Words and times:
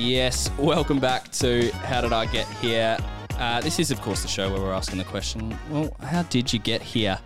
Yes, 0.00 0.50
welcome 0.56 0.98
back 0.98 1.30
to 1.32 1.70
How 1.72 2.00
Did 2.00 2.14
I 2.14 2.24
Get 2.24 2.48
Here? 2.54 2.96
Uh, 3.38 3.60
this 3.60 3.78
is, 3.78 3.90
of 3.90 4.00
course, 4.00 4.22
the 4.22 4.28
show 4.28 4.50
where 4.50 4.58
we're 4.58 4.72
asking 4.72 4.96
the 4.96 5.04
question, 5.04 5.56
well, 5.68 5.94
how 6.00 6.22
did 6.22 6.50
you 6.50 6.58
get 6.58 6.80
here? 6.80 7.18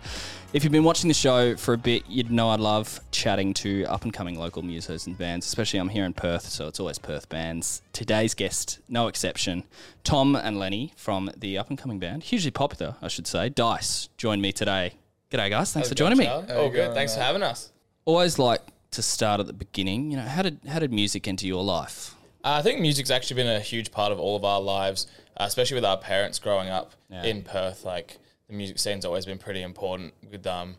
If 0.51 0.65
you've 0.65 0.73
been 0.73 0.83
watching 0.83 1.07
the 1.07 1.13
show 1.13 1.55
for 1.55 1.73
a 1.73 1.77
bit, 1.77 2.03
you'd 2.09 2.31
know 2.31 2.49
I 2.49 2.57
love 2.57 2.99
chatting 3.11 3.53
to 3.55 3.85
up 3.85 4.03
and 4.03 4.13
coming 4.13 4.37
local 4.37 4.61
musos 4.61 5.07
and 5.07 5.17
bands, 5.17 5.45
especially 5.45 5.79
I'm 5.79 5.87
here 5.87 6.03
in 6.03 6.11
Perth, 6.11 6.49
so 6.49 6.67
it's 6.67 6.81
always 6.81 6.99
Perth 6.99 7.29
bands. 7.29 7.81
Today's 7.93 8.33
guest, 8.33 8.79
no 8.89 9.07
exception, 9.07 9.63
Tom 10.03 10.35
and 10.35 10.59
Lenny 10.59 10.91
from 10.97 11.31
the 11.37 11.57
up 11.57 11.69
and 11.69 11.77
coming 11.77 11.97
band, 11.97 12.23
hugely 12.23 12.51
popular, 12.51 12.97
I 13.01 13.07
should 13.07 13.25
say, 13.25 13.47
Dice, 13.47 14.09
joined 14.17 14.41
me 14.41 14.51
today. 14.51 14.95
G'day, 15.31 15.49
guys. 15.49 15.71
Thanks 15.71 15.87
for 15.87 15.95
joining 15.95 16.17
me. 16.17 16.27
Oh, 16.27 16.69
good. 16.69 16.93
Thanks 16.93 17.15
for 17.15 17.21
having 17.21 17.41
us. 17.41 17.71
Always 18.03 18.37
like 18.37 18.59
to 18.91 19.01
start 19.01 19.39
at 19.39 19.47
the 19.47 19.53
beginning. 19.53 20.11
You 20.11 20.17
know, 20.17 20.23
how 20.23 20.41
did 20.41 20.59
how 20.67 20.79
did 20.79 20.91
music 20.91 21.25
enter 21.25 21.47
your 21.47 21.63
life? 21.63 22.14
Uh, 22.45 22.57
I 22.59 22.61
think 22.61 22.79
music's 22.79 23.09
actually 23.09 23.37
been 23.37 23.47
a 23.47 23.59
huge 23.59 23.91
part 23.91 24.11
of 24.11 24.19
all 24.19 24.35
of 24.35 24.45
our 24.45 24.61
lives, 24.61 25.07
uh, 25.35 25.45
especially 25.45 25.75
with 25.75 25.85
our 25.85 25.97
parents 25.97 26.37
growing 26.39 26.69
up 26.69 26.91
Yeah. 27.09 27.23
in 27.23 27.41
Perth. 27.41 27.83
Like 27.83 28.19
the 28.47 28.53
music 28.53 28.77
scene's 28.79 29.03
always 29.03 29.25
been 29.25 29.39
pretty 29.39 29.63
important 29.63 30.13
with 30.31 30.45
um, 30.45 30.75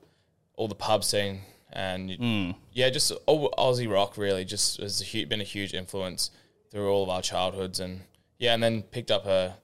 all 0.54 0.68
the 0.68 0.76
pub 0.76 1.02
scene 1.02 1.40
and 1.72 2.10
Hmm. 2.12 2.50
yeah, 2.72 2.88
just 2.88 3.10
all 3.26 3.50
Aussie 3.58 3.90
rock 3.90 4.16
really 4.16 4.44
just 4.44 4.80
has 4.80 5.02
a 5.02 5.04
hu- 5.04 5.26
been 5.26 5.40
a 5.40 5.44
huge 5.44 5.74
influence 5.74 6.30
through 6.70 6.88
all 6.90 7.02
of 7.02 7.08
our 7.08 7.20
childhoods 7.20 7.80
and 7.80 8.02
yeah, 8.38 8.54
and 8.54 8.62
then 8.62 8.82
picked 8.82 9.10
up 9.10 9.26
a 9.26 9.56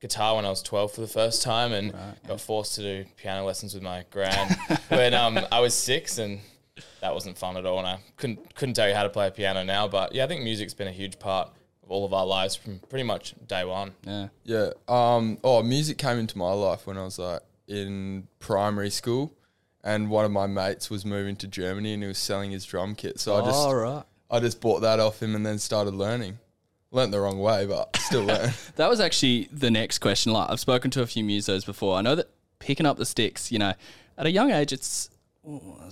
guitar 0.00 0.34
when 0.36 0.44
I 0.44 0.50
was 0.50 0.60
12 0.62 0.92
for 0.92 1.00
the 1.02 1.06
first 1.06 1.42
time 1.42 1.72
and 1.72 1.94
got 2.26 2.40
forced 2.40 2.74
to 2.74 2.82
do 2.82 3.04
piano 3.16 3.44
lessons 3.46 3.72
with 3.74 3.82
my 3.82 4.04
gran 4.10 4.56
when 4.88 5.14
um, 5.14 5.38
I 5.52 5.60
was 5.60 5.72
six 5.74 6.18
and 6.18 6.40
that 7.00 7.14
wasn't 7.14 7.36
fun 7.38 7.56
at 7.56 7.64
all 7.66 7.78
and 7.78 7.86
I 7.86 7.98
couldn't 8.16 8.54
couldn't 8.54 8.74
tell 8.74 8.88
you 8.88 8.94
how 8.94 9.04
to 9.04 9.08
play 9.10 9.28
a 9.28 9.30
piano 9.30 9.62
now 9.62 9.86
but 9.88 10.14
yeah 10.14 10.24
I 10.24 10.26
think 10.26 10.42
music's 10.42 10.74
been 10.74 10.88
a 10.88 10.92
huge 10.92 11.18
part 11.18 11.50
of 11.84 11.90
all 11.90 12.04
of 12.04 12.12
our 12.12 12.26
lives 12.26 12.56
from 12.56 12.80
pretty 12.88 13.04
much 13.04 13.34
day 13.46 13.64
one 13.64 13.92
Yeah. 14.04 14.28
Yeah. 14.44 14.70
Um. 14.88 15.38
Oh, 15.44 15.62
music 15.62 15.98
came 15.98 16.18
into 16.18 16.38
my 16.38 16.52
life 16.52 16.86
when 16.86 16.96
I 16.98 17.04
was 17.04 17.18
like 17.18 17.42
in 17.68 18.26
primary 18.40 18.90
school, 18.90 19.32
and 19.82 20.10
one 20.10 20.24
of 20.24 20.30
my 20.30 20.46
mates 20.46 20.90
was 20.90 21.04
moving 21.04 21.36
to 21.36 21.46
Germany 21.46 21.94
and 21.94 22.02
he 22.02 22.06
was 22.08 22.18
selling 22.18 22.50
his 22.50 22.64
drum 22.64 22.94
kit. 22.94 23.20
So 23.20 23.36
I 23.36 23.44
just 23.44 23.58
All 23.58 23.74
right. 23.74 24.04
I 24.30 24.40
just 24.40 24.60
bought 24.60 24.80
that 24.80 24.98
off 24.98 25.22
him 25.22 25.34
and 25.34 25.44
then 25.44 25.58
started 25.58 25.94
learning. 25.94 26.38
Learned 26.90 27.12
the 27.12 27.20
wrong 27.20 27.38
way, 27.38 27.66
but 27.66 27.94
still 27.96 28.24
learned. 28.24 28.54
That 28.76 28.88
was 28.88 29.00
actually 29.00 29.48
the 29.52 29.70
next 29.70 29.98
question. 29.98 30.32
Like 30.32 30.50
I've 30.50 30.60
spoken 30.60 30.90
to 30.92 31.02
a 31.02 31.06
few 31.06 31.24
musos 31.24 31.66
before. 31.66 31.96
I 31.96 32.02
know 32.02 32.14
that 32.14 32.30
picking 32.60 32.86
up 32.86 32.96
the 32.96 33.06
sticks, 33.06 33.52
you 33.52 33.58
know, 33.58 33.74
at 34.16 34.26
a 34.26 34.30
young 34.30 34.50
age, 34.50 34.72
it's 34.72 35.10
let's 35.10 35.13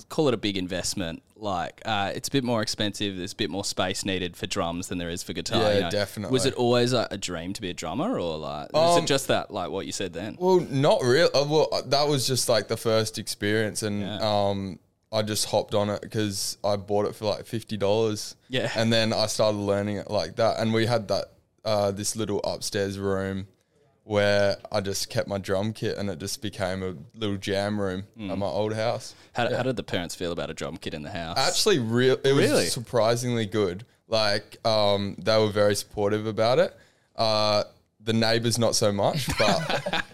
call 0.09 0.29
it 0.29 0.35
a 0.35 0.37
big 0.37 0.57
investment. 0.57 1.23
Like 1.37 1.83
uh, 1.85 2.13
it's 2.15 2.29
a 2.29 2.31
bit 2.31 2.45
more 2.45 2.63
expensive. 2.63 3.17
There's 3.17 3.33
a 3.33 3.37
bit 3.37 3.51
more 3.51 3.65
space 3.65 4.05
needed 4.05 4.37
for 4.37 4.47
drums 4.47 4.89
than 4.89 4.99
there 4.99 5.11
is 5.11 5.23
for 5.23 5.33
guitar. 5.33 5.63
Yeah, 5.63 5.75
you 5.75 5.81
know. 5.83 5.91
definitely. 5.91 6.33
Was 6.33 6.47
it 6.47 6.55
always 6.55 6.93
a, 6.93 7.09
a 7.11 7.19
dream 7.19 7.53
to 7.55 7.61
be 7.61 7.71
a 7.71 7.75
drummer, 7.75 8.19
or 8.19 8.39
like 8.39 8.73
was 8.73 8.99
Um, 8.99 9.05
it 9.05 9.07
just 9.07 9.29
that, 9.29 9.51
like 9.51 9.71
what 9.71 9.87
you 9.87 9.93
said 9.93 10.13
then? 10.13 10.37
well, 10.39 10.61
not 10.61 11.03
real. 11.03 11.29
uh, 11.35 11.45
Well, 11.49 11.69
uh, 11.73 11.83
that 11.87 12.07
was 12.09 12.27
just 12.27 12.49
like 12.49 12.69
the 12.69 12.77
first 12.77 13.19
experience, 13.19 13.83
and 13.83 14.03
Yeah. 14.03 14.19
um, 14.23 14.79
I 15.13 15.23
just 15.23 15.47
hopped 15.47 15.75
on 15.75 15.91
it 15.91 16.01
because 16.01 16.57
I 16.65 16.77
bought 16.77 17.07
it 17.07 17.15
for 17.15 17.27
like 17.27 17.45
fifty 17.47 17.77
dollars. 17.77 18.37
Yeah. 18.49 18.71
and 18.77 18.93
then 18.93 19.13
I 19.13 19.27
started 19.27 19.59
learning 19.59 19.97
it 19.97 20.11
like 20.11 20.37
that, 20.37 20.59
and 20.61 20.73
we 20.73 20.87
had 20.87 21.09
that 21.09 21.27
uh, 21.65 21.91
this 21.91 22.17
little 22.17 22.41
upstairs 22.45 22.99
room 22.99 23.47
where 24.05 24.57
I 24.73 24.81
just 24.81 25.09
kept 25.11 25.29
my 25.29 25.39
drum 25.39 25.73
kit, 25.73 25.97
and 25.97 26.11
it 26.11 26.19
just 26.19 26.43
became 26.43 26.83
a 26.83 26.95
little 27.19 27.37
jam 27.37 27.81
room 27.81 28.05
Mm. 28.19 28.31
at 28.33 28.39
my 28.39 28.47
old 28.47 28.75
house. 28.75 29.15
How, 29.35 29.55
how 29.55 29.63
did 29.63 29.77
the 29.77 29.83
parents 29.85 30.15
feel 30.15 30.33
about 30.33 30.51
a 30.51 30.55
drum 30.55 30.77
kit 30.77 30.93
in 30.95 31.03
the 31.03 31.11
house? 31.11 31.39
Actually, 31.39 31.79
real 31.79 32.17
it 32.25 32.33
was 32.33 32.47
Really? 32.51 32.67
surprisingly 32.67 33.47
good. 33.47 33.85
Like, 34.09 34.59
um, 34.67 35.15
they 35.19 35.39
were 35.39 35.51
very 35.51 35.75
supportive 35.77 36.27
about 36.27 36.59
it. 36.59 36.77
Uh, 37.17 37.65
the 38.05 38.13
neighbors 38.13 38.59
not 38.59 38.75
so 38.75 38.91
much, 38.93 39.29
but 39.39 40.05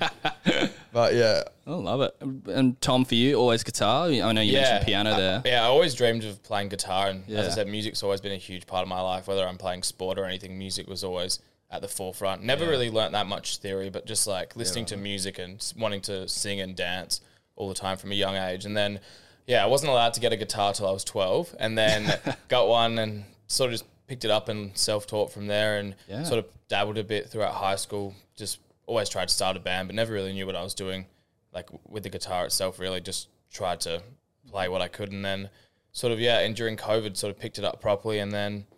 but 0.93 1.15
yeah, 1.15 1.43
I 1.67 1.71
love 1.71 2.03
it. 2.03 2.15
And 2.47 2.79
Tom, 2.83 3.07
for 3.07 3.15
you, 3.15 3.37
always 3.37 3.63
guitar. 3.65 4.09
I 4.09 4.33
know 4.33 4.41
you 4.43 4.53
mentioned 4.53 4.85
piano 4.87 5.17
there. 5.17 5.43
Yeah, 5.47 5.63
I 5.63 5.67
always 5.67 5.95
dreamed 5.95 6.23
of 6.25 6.43
playing 6.43 6.69
guitar, 6.69 7.09
and 7.09 7.29
as 7.31 7.49
I 7.49 7.51
said, 7.51 7.67
music's 7.69 8.03
always 8.03 8.21
been 8.21 8.33
a 8.33 8.37
huge 8.37 8.67
part 8.67 8.83
of 8.83 8.89
my 8.89 9.01
life. 9.01 9.27
Whether 9.27 9.47
I'm 9.47 9.57
playing 9.57 9.83
sport 9.85 10.19
or 10.19 10.27
anything, 10.27 10.59
music 10.59 10.87
was 10.87 11.03
always 11.03 11.39
at 11.71 11.83
the 11.83 11.89
forefront. 11.89 12.43
Never 12.43 12.67
really 12.67 12.91
learnt 12.91 13.13
that 13.13 13.27
much 13.27 13.59
theory, 13.59 13.91
but 13.91 14.07
just 14.07 14.27
like 14.27 14.57
listening 14.57 14.87
to 14.87 14.97
music 14.97 15.39
and 15.39 15.65
wanting 15.79 16.01
to 16.03 16.27
sing 16.29 16.61
and 16.61 16.75
dance 16.75 17.21
all 17.57 17.69
the 17.69 17.75
time 17.75 17.97
from 17.99 18.13
a 18.13 18.15
young 18.15 18.37
age. 18.37 18.65
And 18.65 18.77
then, 18.77 19.01
yeah, 19.47 19.63
I 19.63 19.67
wasn't 19.67 19.91
allowed 19.91 20.15
to 20.15 20.21
get 20.21 20.33
a 20.33 20.37
guitar 20.37 20.73
till 20.73 20.87
I 20.87 20.93
was 20.93 21.05
12, 21.05 21.55
and 21.59 21.77
then 21.77 22.19
got 22.49 22.69
one 22.69 22.99
and 22.99 23.25
sort 23.49 23.69
of 23.69 23.73
just 23.73 23.85
picked 24.07 24.25
it 24.25 24.31
up 24.31 24.49
and 24.49 24.77
self-taught 24.79 25.33
from 25.33 25.47
there, 25.47 25.79
and 25.79 25.95
Yeah. 26.09 26.23
sort 26.23 26.39
of 26.39 26.47
dabbled 26.69 26.97
a 26.99 27.05
bit 27.05 27.29
throughout 27.29 27.55
high 27.55 27.77
school. 27.77 28.15
Just 28.37 28.59
always 28.87 29.09
tried 29.11 29.29
to 29.29 29.35
start 29.35 29.57
a 29.57 29.61
band, 29.61 29.89
but 29.89 29.95
never 29.95 30.13
really 30.13 30.33
knew 30.33 30.47
what 30.47 30.57
I 30.57 30.63
was 30.63 30.75
doing 30.75 31.07
like 31.53 31.69
with 31.89 32.03
the 32.03 32.11
guitar 32.11 32.45
itself 32.45 32.79
really 32.79 33.01
just 33.01 33.27
tried 33.51 33.81
to 33.81 34.03
play 34.51 34.69
what 34.69 34.83
I 34.83 34.87
could 34.89 35.11
and 35.13 35.25
then 35.25 35.49
sort 35.93 36.13
of 36.13 36.21
yeah 36.21 36.41
and 36.41 36.55
during 36.55 36.77
COVID 36.77 37.17
sort 37.17 37.31
of 37.31 37.39
picked 37.39 37.59
it 37.59 37.65
up 37.65 37.81
properly 37.81 38.19
and 38.19 38.31
then 38.31 38.67
the 38.71 38.78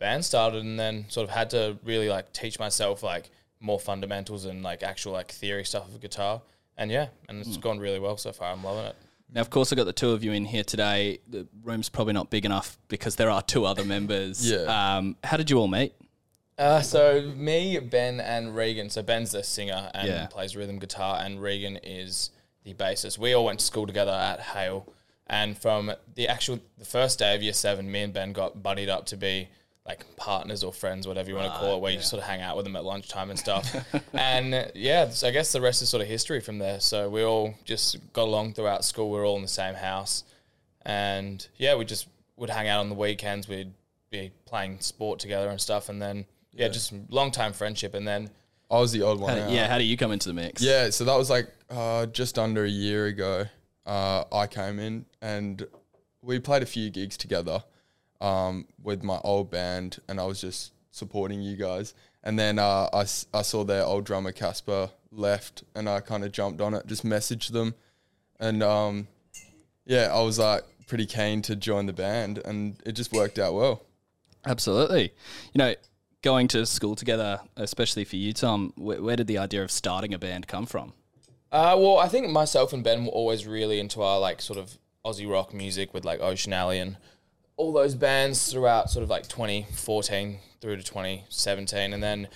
band 0.00 0.24
started 0.24 0.64
and 0.64 0.80
then 0.80 1.04
sort 1.08 1.28
of 1.28 1.30
had 1.34 1.50
to 1.50 1.78
really 1.84 2.08
like 2.08 2.32
teach 2.32 2.58
myself 2.58 3.02
like 3.04 3.30
more 3.60 3.78
fundamentals 3.78 4.44
and 4.46 4.62
like 4.64 4.82
actual 4.82 5.12
like 5.12 5.30
theory 5.30 5.64
stuff 5.64 5.86
of 5.88 6.00
guitar 6.00 6.42
and 6.76 6.90
yeah 6.90 7.08
and 7.28 7.40
it's 7.40 7.56
gone 7.58 7.78
really 7.78 8.00
well 8.00 8.16
so 8.16 8.32
far 8.32 8.52
I'm 8.52 8.64
loving 8.64 8.86
it 8.86 8.96
Now, 9.32 9.42
of 9.42 9.50
course, 9.50 9.72
I 9.72 9.76
got 9.76 9.84
the 9.84 9.92
two 9.92 10.10
of 10.10 10.24
you 10.24 10.32
in 10.32 10.44
here 10.44 10.64
today. 10.64 11.20
The 11.28 11.46
room's 11.62 11.88
probably 11.88 12.14
not 12.14 12.30
big 12.30 12.44
enough 12.44 12.78
because 12.88 13.14
there 13.16 13.30
are 13.30 13.42
two 13.42 13.64
other 13.64 13.84
members. 13.84 14.50
Yeah. 14.50 14.96
Um, 14.96 15.16
how 15.22 15.36
did 15.36 15.48
you 15.50 15.58
all 15.58 15.68
meet? 15.68 15.92
Uh, 16.58 16.80
so 16.82 17.22
me, 17.36 17.78
Ben, 17.78 18.18
and 18.20 18.56
Regan. 18.56 18.90
So 18.90 19.02
Ben's 19.02 19.30
the 19.30 19.42
singer 19.44 19.90
and 19.94 20.08
Yeah. 20.08 20.26
plays 20.26 20.56
rhythm 20.56 20.78
guitar, 20.80 21.20
and 21.22 21.40
Regan 21.40 21.76
is 21.82 22.30
the 22.64 22.74
bassist. 22.74 23.18
We 23.18 23.32
all 23.34 23.44
went 23.44 23.60
to 23.60 23.64
school 23.64 23.86
together 23.86 24.10
at 24.12 24.40
Hale, 24.40 24.86
and 25.28 25.56
from 25.56 25.92
the 26.16 26.26
actual 26.28 26.58
the 26.76 26.84
first 26.84 27.18
day 27.20 27.34
of 27.36 27.42
year 27.42 27.52
seven, 27.54 27.90
me 27.90 28.00
and 28.02 28.12
Ben 28.12 28.32
got 28.32 28.62
buddied 28.62 28.88
up 28.88 29.06
to 29.06 29.16
be 29.16 29.48
like 29.86 30.04
partners 30.16 30.62
or 30.62 30.72
friends, 30.72 31.06
whatever 31.08 31.28
you 31.28 31.34
want 31.36 31.52
to 31.52 31.58
call 31.58 31.76
it, 31.76 31.80
where 31.80 31.92
you 31.92 32.00
sort 32.00 32.22
of 32.22 32.28
hang 32.28 32.40
out 32.40 32.56
with 32.56 32.64
them 32.64 32.76
at 32.76 32.84
lunchtime 32.84 33.30
and 33.30 33.38
stuff. 33.46 33.74
and 34.12 34.70
yeah, 34.74 35.08
so 35.10 35.28
I 35.28 35.30
guess 35.30 35.52
the 35.52 35.60
rest 35.60 35.82
is 35.82 35.88
sort 35.88 36.02
of 36.02 36.08
history 36.08 36.40
from 36.40 36.58
there. 36.58 36.80
So 36.80 37.08
we 37.08 37.24
all 37.24 37.54
just 37.64 37.96
got 38.12 38.24
along 38.24 38.54
throughout 38.54 38.84
school. 38.84 39.10
We 39.10 39.18
are 39.18 39.24
all 39.24 39.36
in 39.36 39.42
the 39.42 39.48
same 39.48 39.74
house, 39.74 40.24
and 40.82 41.46
yeah, 41.56 41.74
we 41.76 41.84
just 41.84 42.08
would 42.36 42.50
hang 42.50 42.68
out 42.68 42.80
on 42.80 42.88
the 42.88 42.94
weekends. 42.94 43.48
We'd 43.48 43.72
be 44.10 44.32
playing 44.44 44.80
sport 44.80 45.18
together 45.18 45.48
and 45.48 45.60
stuff, 45.60 45.88
and 45.88 46.00
then 46.00 46.26
yeah, 46.52 46.68
just 46.68 46.92
long 47.08 47.30
time 47.30 47.52
friendship, 47.52 47.94
and 47.94 48.06
then 48.06 48.30
I 48.70 48.78
was 48.78 48.92
the 48.92 49.02
odd 49.02 49.18
one. 49.18 49.36
How- 49.36 49.44
out. 49.44 49.50
yeah, 49.50 49.66
how 49.66 49.78
do 49.78 49.84
you 49.84 49.96
come 49.96 50.12
into 50.12 50.28
the 50.28 50.34
mix? 50.34 50.62
Yeah, 50.62 50.90
so 50.90 51.04
that 51.04 51.16
was 51.16 51.30
like 51.30 51.48
uh, 51.70 52.06
just 52.06 52.38
under 52.38 52.64
a 52.64 52.70
year 52.70 53.06
ago. 53.06 53.46
Uh, 53.86 54.24
I 54.30 54.46
came 54.46 54.78
in 54.78 55.06
and 55.22 55.66
we 56.22 56.38
played 56.38 56.62
a 56.62 56.66
few 56.66 56.90
gigs 56.90 57.16
together 57.16 57.64
um, 58.20 58.66
with 58.82 59.02
my 59.02 59.18
old 59.24 59.50
band, 59.50 59.98
and 60.08 60.20
I 60.20 60.24
was 60.24 60.40
just 60.40 60.72
supporting 60.90 61.40
you 61.40 61.56
guys. 61.56 61.94
And 62.22 62.38
then 62.38 62.58
uh, 62.58 62.88
I, 62.92 63.00
s- 63.02 63.26
I 63.32 63.42
saw 63.42 63.64
their 63.64 63.84
old 63.84 64.04
drummer 64.04 64.32
Casper 64.32 64.90
left, 65.10 65.64
and 65.74 65.88
I 65.88 66.00
kind 66.00 66.24
of 66.24 66.32
jumped 66.32 66.60
on 66.60 66.74
it, 66.74 66.86
just 66.86 67.04
messaged 67.04 67.52
them, 67.52 67.74
and 68.38 68.62
um, 68.62 69.08
yeah, 69.86 70.10
I 70.12 70.20
was 70.22 70.38
like 70.38 70.62
pretty 70.86 71.06
keen 71.06 71.40
to 71.42 71.56
join 71.56 71.86
the 71.86 71.92
band, 71.92 72.38
and 72.44 72.76
it 72.84 72.92
just 72.92 73.12
worked 73.12 73.38
out 73.38 73.54
well. 73.54 73.82
Absolutely. 74.46 75.12
You 75.52 75.58
know, 75.58 75.74
going 76.22 76.48
to 76.48 76.64
school 76.66 76.96
together, 76.96 77.40
especially 77.56 78.04
for 78.04 78.16
you, 78.16 78.32
Tom, 78.32 78.72
where, 78.76 79.02
where 79.02 79.16
did 79.16 79.26
the 79.26 79.38
idea 79.38 79.62
of 79.62 79.70
starting 79.70 80.12
a 80.14 80.18
band 80.18 80.46
come 80.46 80.66
from? 80.66 80.92
Uh, 81.52 81.74
well, 81.78 81.98
I 81.98 82.08
think 82.08 82.30
myself 82.30 82.72
and 82.72 82.84
Ben 82.84 83.04
were 83.04 83.10
always 83.12 83.46
really 83.46 83.80
into 83.80 84.02
our 84.02 84.18
like 84.20 84.40
sort 84.40 84.58
of 84.58 84.78
Aussie 85.04 85.28
rock 85.30 85.52
music 85.52 85.92
with 85.92 86.04
like 86.04 86.20
Ocean 86.20 86.52
Alley 86.52 86.78
and 86.78 86.96
all 87.60 87.72
those 87.72 87.94
bands 87.94 88.50
throughout 88.50 88.88
sort 88.90 89.02
of 89.02 89.10
like 89.10 89.28
2014 89.28 90.38
through 90.62 90.76
to 90.76 90.82
2017, 90.82 91.92
and 91.92 92.02
then 92.02 92.26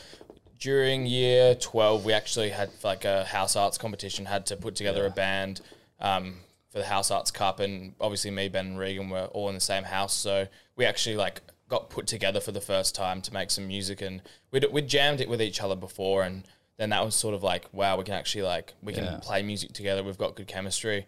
during 0.58 1.06
year 1.06 1.54
12 1.54 2.04
we 2.04 2.12
actually 2.12 2.50
had 2.50 2.68
like 2.82 3.04
a 3.06 3.24
house 3.24 3.56
arts 3.56 3.78
competition, 3.78 4.26
had 4.26 4.44
to 4.46 4.56
put 4.56 4.74
together 4.76 5.06
a 5.06 5.10
band 5.10 5.60
um, 6.00 6.34
for 6.70 6.78
the 6.78 6.84
house 6.84 7.10
arts 7.10 7.30
cup, 7.30 7.58
and 7.60 7.94
obviously 8.00 8.30
me, 8.30 8.48
Ben, 8.48 8.66
and 8.66 8.78
Regan 8.78 9.08
were 9.08 9.24
all 9.26 9.48
in 9.48 9.54
the 9.54 9.60
same 9.60 9.84
house, 9.84 10.12
so 10.14 10.46
we 10.76 10.84
actually 10.84 11.16
like 11.16 11.40
got 11.68 11.88
put 11.88 12.06
together 12.06 12.40
for 12.40 12.52
the 12.52 12.60
first 12.60 12.94
time 12.94 13.22
to 13.22 13.32
make 13.32 13.50
some 13.50 13.66
music, 13.66 14.02
and 14.02 14.20
we'd 14.50 14.66
we'd 14.72 14.88
jammed 14.88 15.20
it 15.22 15.28
with 15.28 15.40
each 15.40 15.62
other 15.62 15.74
before, 15.76 16.22
and 16.22 16.44
then 16.76 16.90
that 16.90 17.02
was 17.04 17.14
sort 17.14 17.34
of 17.34 17.42
like 17.42 17.64
wow, 17.72 17.96
we 17.96 18.04
can 18.04 18.14
actually 18.14 18.42
like 18.42 18.74
we 18.82 18.92
can 18.92 19.04
Yeah. 19.04 19.18
play 19.22 19.42
music 19.42 19.72
together. 19.72 20.02
We've 20.02 20.18
got 20.18 20.34
good 20.34 20.48
chemistry, 20.48 21.06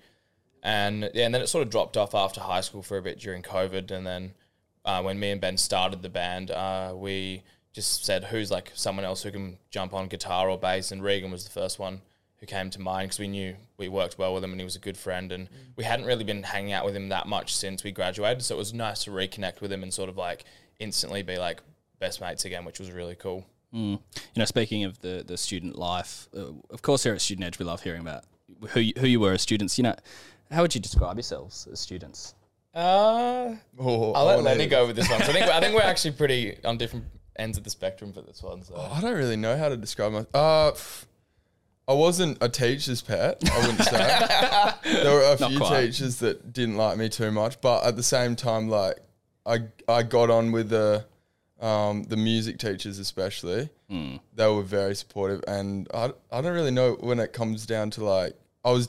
and 0.62 1.11
yeah, 1.14 1.26
and 1.26 1.35
then 1.35 1.43
it 1.43 1.49
sort 1.49 1.62
of 1.62 1.70
dropped 1.70 1.97
off 1.97 2.14
after 2.14 2.41
high 2.41 2.61
school 2.61 2.82
for 2.82 2.97
a 2.99 3.03
bit 3.03 3.19
during 3.19 3.43
COVID, 3.43 3.91
and 3.91 4.06
then 4.06 4.35
uh, 4.85 5.03
when 5.03 5.19
me 5.19 5.31
and 5.31 5.41
Ben 5.41 5.56
started 5.56 6.03
the 6.03 6.08
band, 6.08 6.50
uh, 6.50 6.93
we 6.94 7.43
just 7.73 8.05
said 8.05 8.25
who's 8.25 8.50
like 8.50 8.73
someone 8.75 9.05
else 9.05 9.23
who 9.23 9.31
can 9.31 9.58
jump 9.70 9.93
on 9.93 10.08
guitar 10.08 10.49
or 10.49 10.58
bass, 10.58 10.93
and 10.93 11.03
Regan 11.03 11.31
was 11.31 11.44
the 11.44 11.50
first 11.50 11.79
one 11.79 12.00
who 12.38 12.47
came 12.47 12.69
to 12.70 12.81
mind 12.81 13.08
because 13.08 13.19
we 13.19 13.29
knew 13.29 13.56
we 13.79 13.88
worked 13.88 14.19
well 14.19 14.35
with 14.35 14.44
him 14.44 14.50
and 14.50 14.61
he 14.61 14.64
was 14.64 14.76
a 14.76 14.81
good 14.81 14.97
friend, 14.97 15.32
and 15.32 15.49
we 15.76 15.85
hadn't 15.85 16.06
really 16.06 16.25
been 16.25 16.43
hanging 16.43 16.73
out 16.73 16.85
with 16.85 16.94
him 16.97 17.09
that 17.09 17.26
much 17.26 17.55
since 17.55 17.85
we 17.85 17.93
graduated, 17.93 18.43
so 18.43 18.55
it 18.55 18.59
was 18.59 18.75
nice 18.75 19.05
to 19.05 19.11
reconnect 19.11 19.61
with 19.61 19.73
him 19.73 19.82
and 19.82 19.93
sort 19.93 20.09
of 20.09 20.17
like 20.17 20.44
instantly 20.79 21.23
be 21.23 21.38
like 21.38 21.61
best 21.99 22.20
mates 22.20 22.44
again, 22.44 22.64
which 22.64 22.79
was 22.79 22.91
really 22.91 23.14
cool. 23.14 23.47
You 24.35 24.41
know, 24.41 24.44
speaking 24.44 24.85
of 24.85 25.00
the 25.00 25.25
the 25.26 25.37
student 25.37 25.76
life, 25.76 26.29
uh, 26.35 26.52
of 26.70 26.82
course, 26.82 27.02
here 27.02 27.12
at 27.14 27.20
Student 27.20 27.47
Edge, 27.47 27.59
we 27.59 27.64
love 27.64 27.82
hearing 27.82 28.00
about 28.00 28.25
who 28.69 28.81
you, 28.81 28.93
who 28.99 29.06
you 29.06 29.20
were 29.20 29.32
as 29.32 29.43
students. 29.43 29.76
You 29.76 29.85
know, 29.85 29.97
how 30.51 30.63
would 30.63 30.75
you 30.75 30.81
describe 30.81 31.17
yourselves 31.17 31.69
as 31.73 31.81
students? 31.81 32.35
Uh, 32.75 33.55
Oh, 33.79 34.13
I'll 34.13 34.27
let 34.27 34.37
wanna- 34.37 34.43
Lenny 34.51 34.67
go 34.67 34.87
with 34.87 34.97
this 34.97 35.09
one. 35.11 35.21
So 35.23 35.31
I 35.31 35.33
think 35.33 35.47
I 35.47 35.61
think 35.61 35.75
we're 35.75 35.81
actually 35.93 36.13
pretty 36.13 36.63
on 36.65 36.77
different 36.77 37.07
ends 37.37 37.57
of 37.59 37.65
the 37.65 37.71
spectrum 37.71 38.13
for 38.13 38.23
this 38.23 38.43
one. 38.43 38.63
So 38.63 38.77
I 38.77 39.01
don't 39.01 39.15
really 39.15 39.37
know 39.37 39.57
how 39.57 39.69
to 39.69 39.77
describe 39.77 40.13
my. 40.13 40.27
Uh, 40.35 40.73
I 41.89 41.93
wasn't 41.95 42.39
a 42.43 42.49
teacher's 42.49 43.01
pet. 43.01 43.41
I 43.51 43.59
wouldn't 43.61 43.85
say 43.85 45.03
there 45.05 45.13
were 45.15 45.23
a 45.35 45.37
Not 45.39 45.51
few 45.51 45.59
quite. 45.59 45.87
teachers 45.87 46.17
that 46.19 46.53
didn't 46.53 46.77
like 46.77 46.99
me 46.99 47.09
too 47.09 47.31
much, 47.31 47.61
but 47.61 47.85
at 47.85 47.97
the 47.97 48.03
same 48.03 48.35
time, 48.37 48.69
like 48.69 48.99
I 49.47 49.61
I 49.89 50.03
got 50.03 50.29
on 50.31 50.53
with 50.53 50.69
the 50.71 51.05
um, 51.61 52.03
the 52.05 52.17
music 52.17 52.59
teachers 52.59 52.99
especially. 52.99 53.71
Hmm. 53.89 54.17
They 54.35 54.49
were 54.49 54.63
very 54.63 54.95
supportive, 54.97 55.43
and 55.47 55.89
I 55.95 56.13
I 56.33 56.41
don't 56.43 56.53
really 56.55 56.73
know 56.73 56.95
when 57.01 57.21
it 57.21 57.33
comes 57.33 57.65
down 57.67 57.91
to 57.93 58.05
like 58.05 58.35
I 58.65 58.73
was 58.73 58.89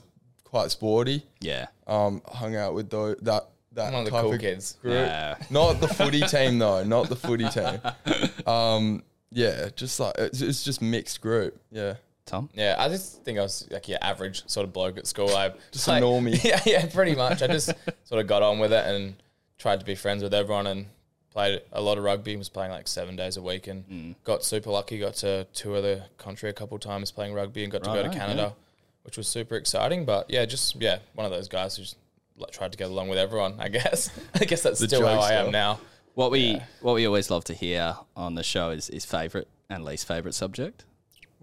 quite 0.58 0.72
sporty. 0.72 1.24
Yeah, 1.40 1.68
Um, 1.86 2.22
hung 2.28 2.56
out 2.56 2.74
with 2.74 2.90
those 2.90 3.18
that 3.22 3.50
that 3.74 3.94
one 3.94 4.00
of 4.02 4.06
the 4.06 4.12
type 4.12 4.24
cool 4.24 4.34
of 4.34 4.40
kids. 4.42 4.78
group. 4.82 4.96
Yeah. 4.96 5.36
Not 5.52 5.80
the 5.80 5.88
footy 5.88 6.22
team 6.36 6.58
though. 6.60 6.84
Not 6.84 7.10
the 7.10 7.16
footy 7.16 7.48
team. 7.50 7.80
Um, 8.48 9.04
yeah, 9.32 9.70
just 9.76 10.00
like 10.00 10.16
it's, 10.18 10.42
it's 10.42 10.64
just 10.64 10.82
mixed 10.82 11.22
group. 11.22 11.60
Yeah, 11.72 11.96
Tom. 12.26 12.50
Yeah, 12.54 12.76
I 12.80 12.88
just 12.90 13.24
think 13.24 13.38
I 13.38 13.42
was 13.42 13.68
like 13.70 13.88
your 13.88 14.00
average 14.02 14.48
sort 14.50 14.66
of 14.66 14.74
bloke 14.74 14.98
at 14.98 15.06
school. 15.06 15.36
I 15.36 15.52
Just 15.72 15.88
a 15.88 15.92
like, 15.92 16.04
normie. 16.04 16.44
Yeah, 16.44 16.62
yeah, 16.66 16.86
pretty 16.88 17.14
much. 17.16 17.42
I 17.44 17.48
just 17.48 17.72
sort 18.06 18.22
of 18.22 18.28
got 18.28 18.42
on 18.42 18.58
with 18.60 18.72
it 18.74 18.86
and 18.86 19.16
tried 19.58 19.80
to 19.82 19.86
be 19.86 19.96
friends 19.96 20.24
with 20.24 20.34
everyone 20.34 20.66
and 20.68 20.86
played 21.32 21.62
a 21.74 21.82
lot 21.82 21.98
of 21.98 22.04
rugby. 22.06 22.36
Was 22.38 22.48
playing 22.50 22.72
like 22.72 22.88
seven 22.88 23.16
days 23.18 23.36
a 23.38 23.42
week 23.42 23.68
and 23.68 23.88
Mm. 23.90 24.16
got 24.24 24.44
super 24.46 24.70
lucky. 24.72 24.98
Got 24.98 25.16
to 25.16 25.46
tour 25.54 25.82
the 25.82 26.04
country 26.18 26.50
a 26.50 26.54
couple 26.54 26.76
of 26.76 26.82
times 26.82 27.12
playing 27.12 27.34
rugby 27.34 27.64
and 27.64 27.72
got 27.72 27.84
to 27.84 27.90
go 27.92 28.02
to 28.02 28.10
Canada, 28.10 28.56
which 29.08 29.18
was 29.18 29.28
super 29.28 29.56
exciting. 29.56 30.06
But 30.06 30.30
yeah, 30.30 30.46
just 30.46 30.76
yeah, 30.80 31.00
one 31.16 31.26
of 31.26 31.32
those 31.32 31.48
guys 31.48 31.76
who 31.76 31.82
just 31.82 31.98
like, 32.38 32.52
tried 32.52 32.72
to 32.74 32.78
get 32.78 32.90
along 32.92 33.08
with 33.10 33.18
everyone. 33.18 33.56
I 33.58 33.70
guess. 33.70 34.12
I 34.36 34.46
guess 34.46 34.62
that's 34.62 34.80
The 34.80 34.88
still 34.88 35.08
how 35.08 35.20
I 35.20 35.32
jokester. 35.32 35.46
am 35.48 35.52
now. 35.52 35.80
What 36.14 36.30
we 36.30 36.62
what 36.82 36.94
we 36.94 37.08
always 37.08 37.32
love 37.32 37.44
to 37.46 37.54
hear 37.56 37.96
on 38.16 38.36
the 38.36 38.44
show 38.44 38.70
is 38.70 38.90
is 38.90 39.06
favorite 39.06 39.48
and 39.70 39.84
least 39.84 40.08
favorite 40.08 40.34
subject. 40.36 40.86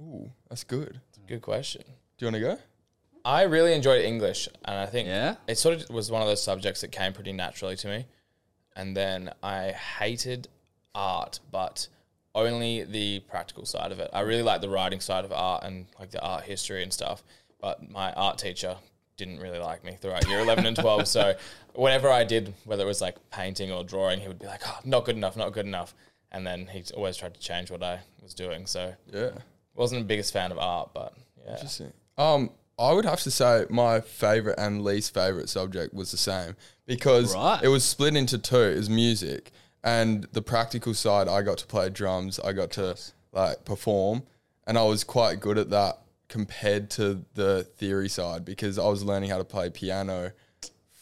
ooh, 0.00 0.30
that's 0.48 0.62
good. 0.64 1.00
Good 1.26 1.42
question. 1.42 1.82
Do 2.18 2.26
you 2.26 2.32
want 2.32 2.34
to 2.36 2.40
go? 2.40 2.58
I 3.24 3.42
really 3.44 3.72
enjoyed 3.72 4.04
English, 4.04 4.48
and 4.66 4.78
I 4.78 4.84
think 4.86 5.08
Yeah? 5.08 5.36
it 5.48 5.56
sort 5.56 5.80
of 5.80 5.88
was 5.90 6.10
one 6.10 6.20
of 6.20 6.28
those 6.28 6.42
subjects 6.42 6.82
that 6.82 6.92
came 6.92 7.14
pretty 7.14 7.32
naturally 7.32 7.74
to 7.76 7.88
me. 7.88 8.06
And 8.76 8.94
then 8.94 9.32
I 9.42 9.70
hated 9.70 10.48
art, 10.94 11.40
but 11.50 11.88
only 12.34 12.82
the 12.84 13.20
practical 13.20 13.64
side 13.64 13.92
of 13.92 14.00
it. 14.00 14.10
I 14.12 14.20
really 14.20 14.42
like 14.42 14.60
the 14.60 14.68
writing 14.68 15.00
side 15.00 15.24
of 15.24 15.32
art 15.32 15.62
and 15.64 15.86
like 15.98 16.10
the 16.10 16.20
art 16.20 16.44
history 16.44 16.82
and 16.82 16.92
stuff. 16.92 17.22
But 17.64 17.90
my 17.90 18.12
art 18.12 18.36
teacher 18.36 18.76
didn't 19.16 19.38
really 19.40 19.58
like 19.58 19.86
me 19.86 19.96
throughout 19.98 20.28
year 20.28 20.40
11 20.40 20.66
and 20.66 20.76
12. 20.76 21.08
So 21.08 21.34
whenever 21.74 22.10
I 22.10 22.22
did, 22.22 22.52
whether 22.66 22.82
it 22.84 22.86
was 22.86 23.00
like 23.00 23.16
painting 23.30 23.72
or 23.72 23.82
drawing, 23.82 24.20
he 24.20 24.28
would 24.28 24.38
be 24.38 24.44
like, 24.44 24.60
oh, 24.66 24.80
not 24.84 25.06
good 25.06 25.16
enough, 25.16 25.34
not 25.34 25.54
good 25.54 25.64
enough. 25.64 25.94
And 26.30 26.46
then 26.46 26.66
he 26.66 26.84
always 26.94 27.16
tried 27.16 27.32
to 27.32 27.40
change 27.40 27.70
what 27.70 27.82
I 27.82 28.00
was 28.22 28.34
doing. 28.34 28.66
So 28.66 28.92
Yeah, 29.10 29.30
wasn't 29.74 30.02
the 30.02 30.04
biggest 30.04 30.30
fan 30.30 30.52
of 30.52 30.58
art, 30.58 30.90
but 30.92 31.14
yeah. 31.42 31.52
interesting. 31.52 31.94
Um, 32.18 32.50
I 32.78 32.92
would 32.92 33.06
have 33.06 33.22
to 33.22 33.30
say 33.30 33.64
my 33.70 34.02
favorite 34.02 34.58
and 34.58 34.84
least 34.84 35.14
favorite 35.14 35.48
subject 35.48 35.94
was 35.94 36.10
the 36.10 36.18
same 36.18 36.56
because 36.84 37.34
Right. 37.34 37.60
it 37.62 37.68
was 37.68 37.82
split 37.82 38.14
into 38.14 38.36
two. 38.36 38.60
It 38.60 38.76
was 38.76 38.90
music 38.90 39.52
and 39.82 40.24
the 40.32 40.42
practical 40.42 40.92
side. 40.92 41.28
I 41.28 41.40
got 41.40 41.56
to 41.58 41.66
play 41.66 41.88
drums. 41.88 42.38
I 42.40 42.52
got 42.52 42.72
to 42.72 42.98
like 43.32 43.64
perform, 43.64 44.24
and 44.66 44.76
I 44.76 44.82
was 44.82 45.02
quite 45.02 45.40
good 45.40 45.56
at 45.56 45.70
that 45.70 46.00
compared 46.34 46.90
to 46.90 47.24
the 47.34 47.62
theory 47.76 48.08
side 48.08 48.44
because 48.44 48.76
I 48.76 48.88
was 48.88 49.04
learning 49.04 49.30
how 49.30 49.38
to 49.38 49.44
play 49.44 49.70
piano 49.70 50.32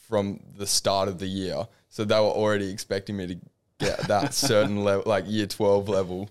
from 0.07 0.41
the 0.59 0.67
start 0.67 1.09
of 1.09 1.19
the 1.21 1.27
year. 1.27 1.67
So 1.89 2.05
they 2.05 2.17
were 2.17 2.27
already 2.43 2.71
expecting 2.71 3.17
me 3.17 3.27
to 3.29 3.39
get 3.79 3.99
that 4.09 4.35
certain 4.35 4.85
level, 4.85 5.05
like 5.07 5.25
year 5.27 5.47
12 5.47 5.89
level. 5.89 6.29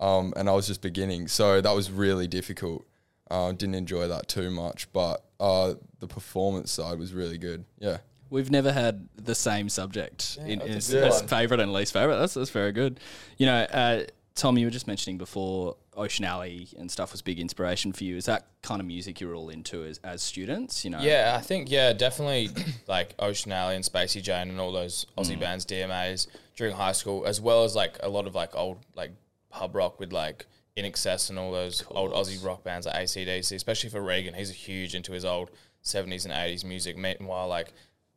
Um, 0.00 0.32
and 0.34 0.48
I 0.48 0.52
was 0.52 0.66
just 0.66 0.82
beginning. 0.82 1.28
So 1.28 1.60
that 1.60 1.72
was 1.72 1.92
really 1.92 2.26
difficult. 2.26 2.84
Uh, 3.30 3.52
didn't 3.52 3.76
enjoy 3.76 4.08
that 4.08 4.26
too 4.26 4.50
much, 4.50 4.92
but 4.92 5.24
uh, 5.38 5.74
the 6.00 6.08
performance 6.08 6.72
side 6.72 6.98
was 6.98 7.14
really 7.14 7.38
good. 7.38 7.64
Yeah. 7.78 7.98
We've 8.30 8.50
never 8.50 8.72
had 8.72 9.08
the 9.14 9.36
same 9.36 9.68
subject 9.68 10.38
in, 10.44 10.58
that's 10.58 10.92
a 10.92 11.06
as, 11.06 11.22
as 11.22 11.30
favorite 11.30 11.60
and 11.60 11.72
least 11.72 11.92
favorite. 11.92 12.16
That's 12.16 12.34
that's 12.34 12.50
very 12.50 12.72
good. 12.72 12.98
You 13.38 13.46
know, 13.46 13.62
uh, 13.62 14.02
Tom, 14.34 14.56
you 14.56 14.66
were 14.66 14.70
just 14.70 14.86
mentioning 14.86 15.18
before 15.18 15.76
Ocean 15.96 16.24
Alley 16.24 16.68
and 16.78 16.90
stuff 16.90 17.12
was 17.12 17.20
big 17.20 17.38
inspiration 17.38 17.92
for 17.92 18.04
you. 18.04 18.16
Is 18.16 18.24
that 18.26 18.46
kind 18.62 18.80
of 18.80 18.86
music 18.86 19.20
you're 19.20 19.34
all 19.34 19.50
into 19.50 19.84
as, 19.84 19.98
as 20.04 20.22
students? 20.22 20.84
You 20.84 20.90
know, 20.92 21.00
Yeah, 21.00 21.34
I 21.36 21.42
think 21.42 21.70
yeah, 21.70 21.92
definitely 21.92 22.48
like 22.88 23.14
Ocean 23.18 23.52
Alley 23.52 23.74
and 23.76 23.84
Spacey 23.84 24.22
Jane 24.22 24.48
and 24.48 24.60
all 24.60 24.72
those 24.72 25.06
Aussie 25.18 25.36
Mm. 25.36 25.40
bands, 25.40 25.66
DMAs 25.66 26.26
during 26.56 26.74
high 26.74 26.92
school, 26.92 27.26
as 27.26 27.40
well 27.40 27.64
as 27.64 27.74
like 27.74 27.98
a 28.02 28.08
lot 28.08 28.26
of 28.26 28.34
like 28.34 28.54
old 28.54 28.78
like 28.94 29.10
pub 29.50 29.74
rock 29.74 29.98
with 30.00 30.12
like 30.12 30.46
INXS 30.76 31.28
and 31.30 31.38
all 31.38 31.50
those 31.52 31.82
old 31.90 32.12
Aussie 32.12 32.42
rock 32.44 32.62
bands 32.64 32.86
like 32.86 32.96
ACDC, 32.96 33.52
especially 33.54 33.90
for 33.90 34.00
Regan. 34.00 34.32
He's 34.34 34.50
a 34.50 34.54
huge 34.54 34.94
into 34.94 35.12
his 35.12 35.24
old 35.24 35.50
seventies 35.82 36.24
and 36.24 36.32
eighties 36.32 36.64
music. 36.64 36.96
Meanwhile, 36.96 37.48
like 37.48 37.72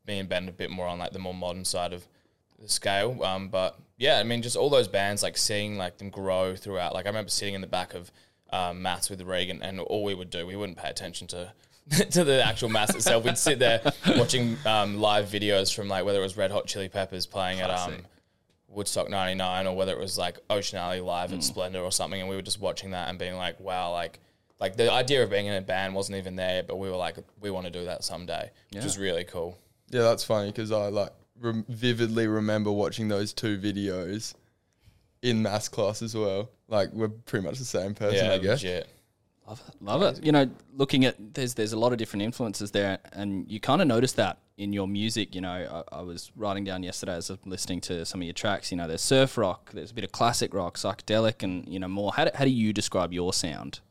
me 0.08 0.20
and 0.20 0.30
Ben 0.30 0.48
a 0.48 0.52
bit 0.52 0.70
more 0.70 0.86
on 0.88 1.00
like 1.00 1.12
the 1.12 1.20
more 1.20 1.34
modern 1.34 1.66
side 1.66 1.92
of 1.92 2.08
the 2.60 2.70
scale. 2.70 3.22
Um, 3.24 3.50
but 3.50 3.78
yeah, 3.98 4.20
I 4.20 4.24
mean, 4.24 4.42
just 4.42 4.56
all 4.56 4.70
those 4.70 4.88
bands, 4.88 5.24
like 5.24 5.38
seeing 5.38 5.78
like 5.78 5.98
them 5.98 6.10
grow 6.10 6.56
throughout. 6.56 6.94
Like 6.94 7.06
I 7.06 7.10
remember 7.10 7.30
sitting 7.30 7.54
in 7.54 7.62
the 7.62 7.68
back 7.68 7.94
of 7.94 8.12
um, 8.52 8.82
maths 8.82 9.10
with 9.10 9.22
Regan, 9.22 9.62
and 9.62 9.80
all 9.80 10.04
we 10.04 10.14
would 10.16 10.30
do, 10.30 10.46
we 10.46 10.56
wouldn't 10.56 10.78
pay 10.78 10.90
attention 10.90 11.28
to 11.28 11.52
to 12.12 12.24
the 12.24 12.44
actual 12.46 12.70
maths 12.70 12.96
itself. 12.96 13.24
We'd 13.26 13.38
sit 13.38 13.60
there 13.60 13.82
watching 14.18 14.58
um, 14.66 15.00
live 15.00 15.26
videos 15.26 15.74
from 15.74 15.88
like 15.88 16.06
whether 16.06 16.20
it 16.20 16.24
was 16.24 16.38
Red 16.38 16.52
Hot 16.52 16.66
Chili 16.68 16.88
Peppers 16.90 17.26
playing 17.26 17.60
at 17.62 17.70
um, 17.70 17.96
Woodstock 18.68 19.10
'99, 19.10 19.68
or 19.68 19.76
whether 19.76 19.92
it 19.92 20.00
was 20.00 20.18
like 20.18 20.40
Ocean 20.50 20.78
Alley 20.80 21.02
live 21.02 21.34
at 21.34 21.44
Splendour 21.44 21.82
or 21.84 21.92
something, 21.92 22.20
and 22.20 22.30
we 22.30 22.36
were 22.36 22.42
just 22.42 22.60
watching 22.60 22.92
that 22.92 23.10
and 23.10 23.20
being 23.20 23.36
like, 23.36 23.60
wow, 23.60 23.92
like. 23.92 24.20
Like 24.60 24.78
the 24.78 24.90
idea 24.90 25.22
of 25.22 25.30
being 25.30 25.48
in 25.48 25.56
a 25.56 25.62
band 25.62 25.94
wasn't 25.94 26.20
even 26.20 26.38
there, 26.38 26.64
but 26.64 26.78
we 26.78 26.90
were 26.90 26.96
like, 26.96 27.18
we 27.42 27.52
want 27.52 27.66
to 27.66 27.72
do 27.72 27.84
that 27.86 28.02
someday, 28.06 28.50
which 28.72 28.78
Yeah. 28.78 28.84
was 28.84 28.98
really 28.98 29.26
cool. 29.26 29.58
Yeah, 29.90 30.04
that's 30.04 30.24
funny 30.24 30.52
because 30.52 30.72
I 30.72 30.88
like 30.88 31.12
rem- 31.40 31.66
vividly 31.70 32.28
remember 32.28 32.72
watching 32.72 33.08
those 33.08 33.34
two 33.34 33.58
videos 33.58 34.34
in 35.22 35.42
maths 35.42 35.70
class 35.70 36.02
as 36.02 36.16
well. 36.16 36.50
Like 36.68 36.92
we're 36.94 37.10
pretty 37.10 37.46
much 37.46 37.60
the 37.60 37.66
same 37.66 37.94
person, 37.94 38.26
Yeah, 38.26 38.34
I 38.34 38.38
guess. 38.38 38.64
legit. 38.64 38.90
Love 39.48 39.62
it. 39.68 39.76
Love 39.84 40.02
it. 40.04 40.24
You 40.26 40.32
know, 40.32 40.50
looking 40.74 41.04
at 41.06 41.16
there's 41.34 41.54
there's 41.54 41.74
a 41.74 41.78
lot 41.80 41.92
of 41.92 41.98
different 41.98 42.24
influences 42.24 42.72
there, 42.72 43.00
and 43.12 43.50
you 43.52 43.60
kind 43.60 43.82
of 43.82 43.88
notice 43.90 44.14
that 44.14 44.38
in 44.58 44.72
your 44.72 44.88
music. 44.88 45.36
You 45.36 45.42
know, 45.42 45.84
I, 45.92 45.98
I 45.98 46.02
was 46.02 46.32
writing 46.38 46.64
down 46.64 46.82
yesterday 46.82 47.16
as 47.16 47.30
I'm 47.30 47.40
listening 47.46 47.82
to 47.82 48.06
some 48.06 48.22
of 48.22 48.26
your 48.26 48.34
tracks. 48.34 48.72
You 48.72 48.78
know, 48.78 48.88
there's 48.88 49.02
surf 49.02 49.38
rock, 49.38 49.72
there's 49.74 49.92
a 49.92 49.94
bit 49.94 50.06
of 50.06 50.14
classic 50.14 50.54
rock, 50.54 50.78
psychedelic, 50.78 51.44
and 51.44 51.68
you 51.68 51.78
know 51.78 51.90
more. 51.90 52.14
How 52.14 52.24
do, 52.24 52.32
how 52.34 52.46
do 52.46 52.52
you 52.52 52.72
describe 52.72 53.12
your 53.12 53.34
sound? 53.34 53.82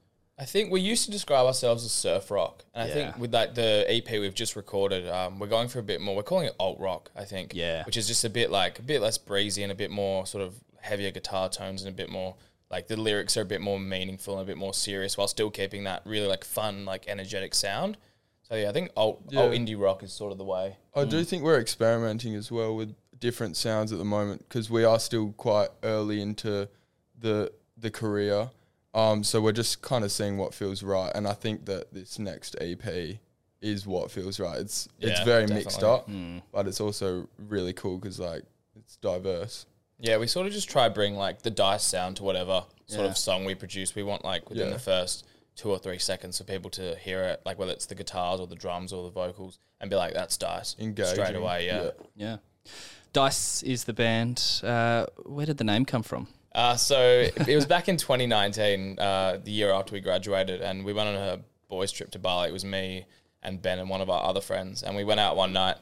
I 0.42 0.44
think 0.44 0.72
we 0.72 0.80
used 0.80 1.04
to 1.04 1.12
describe 1.12 1.46
ourselves 1.46 1.84
as 1.84 1.92
surf 1.92 2.28
rock, 2.28 2.64
and 2.74 2.82
I 2.82 2.86
Yeah. 2.88 2.94
think 2.94 3.18
with 3.18 3.32
like 3.32 3.54
the 3.54 3.84
EP 3.88 4.18
we've 4.18 4.34
just 4.34 4.56
recorded, 4.56 5.08
um, 5.08 5.38
we're 5.38 5.46
going 5.46 5.68
for 5.68 5.78
a 5.78 5.84
bit 5.84 6.00
more. 6.00 6.16
We're 6.16 6.24
calling 6.24 6.46
it 6.46 6.56
alt 6.58 6.80
rock, 6.80 7.12
I 7.14 7.24
think. 7.24 7.52
Yeah. 7.54 7.84
Which 7.84 7.96
is 7.96 8.08
just 8.08 8.24
a 8.24 8.28
bit 8.30 8.50
like 8.50 8.80
a 8.80 8.82
bit 8.82 9.00
less 9.00 9.18
breezy 9.18 9.62
and 9.62 9.70
a 9.70 9.74
bit 9.76 9.92
more 9.92 10.26
sort 10.26 10.42
of 10.42 10.56
heavier 10.80 11.12
guitar 11.12 11.48
tones 11.48 11.82
and 11.82 11.88
a 11.94 11.96
bit 11.96 12.10
more 12.10 12.34
like 12.72 12.88
the 12.88 12.96
lyrics 12.96 13.36
are 13.36 13.42
a 13.42 13.44
bit 13.44 13.60
more 13.60 13.78
meaningful 13.78 14.34
and 14.34 14.42
a 14.42 14.44
bit 14.44 14.56
more 14.56 14.74
serious 14.74 15.16
while 15.16 15.28
still 15.28 15.48
keeping 15.48 15.84
that 15.84 16.02
really 16.04 16.26
like 16.26 16.42
fun, 16.42 16.84
like 16.84 17.06
energetic 17.06 17.54
sound. 17.54 17.96
So 18.42 18.56
yeah, 18.56 18.68
I 18.68 18.72
think 18.72 18.90
alt, 18.96 19.22
alt 19.36 19.52
indie 19.52 19.80
rock 19.80 20.02
is 20.02 20.12
sort 20.12 20.32
of 20.32 20.38
the 20.38 20.44
way. 20.44 20.76
I 20.92 21.04
do 21.04 21.22
think 21.22 21.44
we're 21.44 21.60
experimenting 21.60 22.34
as 22.34 22.50
well 22.50 22.74
with 22.74 22.96
different 23.20 23.56
sounds 23.56 23.92
at 23.92 23.98
the 23.98 24.04
moment 24.04 24.40
because 24.48 24.68
we 24.68 24.82
are 24.82 24.98
still 24.98 25.34
quite 25.36 25.68
early 25.84 26.20
into 26.20 26.68
the 27.16 27.52
the 27.76 27.92
career. 27.92 28.50
Um, 28.94 29.24
so 29.24 29.40
we're 29.40 29.52
just 29.52 29.80
kind 29.82 30.04
of 30.04 30.12
seeing 30.12 30.36
what 30.36 30.52
feels 30.52 30.82
right, 30.82 31.10
and 31.14 31.26
I 31.26 31.32
think 31.32 31.64
that 31.66 31.92
this 31.94 32.18
next 32.18 32.56
EP 32.60 33.18
is 33.62 33.86
what 33.86 34.10
feels 34.10 34.38
right. 34.40 34.58
It's 34.60 34.88
it's 35.00 35.20
Yeah, 35.20 35.24
very 35.24 35.46
mixed 35.46 35.80
definitely. 35.80 36.36
up, 36.38 36.42
but 36.52 36.66
it's 36.66 36.80
also 36.80 37.28
really 37.38 37.72
cool 37.72 37.96
because 37.98 38.18
like 38.20 38.42
it's 38.76 38.96
diverse. 38.96 39.66
Yeah, 39.98 40.16
we 40.18 40.26
sort 40.26 40.46
of 40.48 40.52
just 40.52 40.68
try 40.68 40.88
bring 40.88 41.16
like 41.16 41.42
the 41.42 41.50
dice 41.50 41.84
sound 41.84 42.16
to 42.16 42.24
whatever 42.24 42.64
sort 42.86 43.04
Yeah. 43.04 43.10
of 43.10 43.16
song 43.16 43.44
we 43.44 43.54
produce. 43.54 43.94
We 43.94 44.02
want 44.02 44.24
like 44.24 44.48
within 44.50 44.66
Yeah. 44.68 44.74
the 44.74 44.80
first 44.80 45.24
two 45.54 45.70
or 45.70 45.78
three 45.78 45.98
seconds 45.98 46.38
for 46.38 46.44
people 46.44 46.70
to 46.70 46.96
hear 46.96 47.22
it, 47.22 47.40
like 47.46 47.58
whether 47.58 47.72
it's 47.72 47.86
the 47.86 47.94
guitars 47.94 48.40
or 48.40 48.46
the 48.46 48.56
drums 48.56 48.92
or 48.92 49.04
the 49.04 49.10
vocals, 49.10 49.58
and 49.80 49.88
be 49.90 49.96
like, 49.96 50.12
"That's 50.12 50.36
dice." 50.36 50.74
Engaging 50.78 51.14
straight 51.14 51.36
away. 51.36 51.66
Yeah. 51.66 51.90
Yeah, 52.16 52.36
Dice 53.12 53.62
is 53.62 53.84
the 53.84 53.92
band. 53.92 54.42
Uh, 54.62 55.06
where 55.24 55.46
did 55.46 55.58
the 55.58 55.64
name 55.64 55.84
come 55.84 56.02
from? 56.02 56.26
Uh, 56.54 56.76
so 56.76 57.28
it 57.46 57.54
was 57.54 57.66
back 57.66 57.88
in 57.88 57.96
2019, 57.96 58.98
uh, 58.98 59.38
the 59.42 59.50
year 59.50 59.72
after 59.72 59.94
we 59.94 60.00
graduated, 60.00 60.60
and 60.60 60.84
we 60.84 60.92
went 60.92 61.08
on 61.08 61.14
a 61.14 61.40
boys' 61.68 61.90
trip 61.90 62.10
to 62.10 62.18
Bali. 62.18 62.48
It 62.48 62.52
was 62.52 62.64
me 62.64 63.06
and 63.42 63.60
Ben 63.60 63.78
and 63.78 63.88
one 63.88 64.00
of 64.00 64.10
our 64.10 64.22
other 64.24 64.40
friends, 64.40 64.82
and 64.82 64.94
we 64.94 65.04
went 65.04 65.20
out 65.20 65.36
one 65.36 65.52
night. 65.52 65.76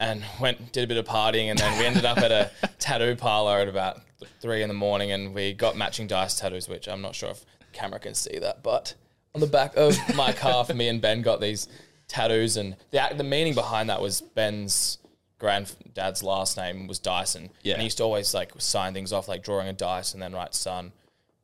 and 0.00 0.24
went 0.40 0.72
did 0.72 0.84
a 0.84 0.86
bit 0.86 0.96
of 0.96 1.06
partying, 1.06 1.46
and 1.50 1.58
then 1.58 1.78
we 1.78 1.84
ended 1.86 2.04
up 2.04 2.18
at 2.18 2.30
a 2.30 2.50
tattoo 2.78 3.16
parlor 3.16 3.58
at 3.58 3.68
about 3.68 4.00
three 4.40 4.62
in 4.62 4.68
the 4.68 4.74
morning, 4.74 5.12
and 5.12 5.34
we 5.34 5.52
got 5.52 5.76
matching 5.76 6.06
dice 6.06 6.38
tattoos, 6.38 6.68
which 6.68 6.88
I'm 6.88 7.02
not 7.02 7.14
sure 7.14 7.30
if 7.30 7.44
the 7.58 7.66
camera 7.72 7.98
can 7.98 8.14
see 8.14 8.38
that, 8.38 8.62
but 8.62 8.94
on 9.34 9.40
the 9.40 9.46
back 9.46 9.76
of 9.76 9.96
my 10.14 10.32
calf, 10.32 10.72
me 10.74 10.88
and 10.88 11.00
Ben 11.00 11.22
got 11.22 11.40
these 11.40 11.68
tattoos, 12.08 12.56
and 12.56 12.76
the 12.90 13.00
the 13.16 13.24
meaning 13.24 13.54
behind 13.54 13.90
that 13.90 14.00
was 14.00 14.20
Ben's 14.20 14.98
granddad's 15.42 16.22
last 16.22 16.56
name 16.56 16.86
was 16.86 16.98
Dyson, 16.98 17.50
Yeah. 17.62 17.74
and 17.74 17.82
he 17.82 17.86
used 17.86 17.98
to 17.98 18.04
always 18.04 18.32
like 18.32 18.52
sign 18.58 18.94
things 18.94 19.12
off, 19.12 19.28
like 19.28 19.42
drawing 19.42 19.68
a 19.68 19.72
dice 19.72 20.14
and 20.14 20.22
then 20.22 20.32
write 20.32 20.54
son. 20.54 20.92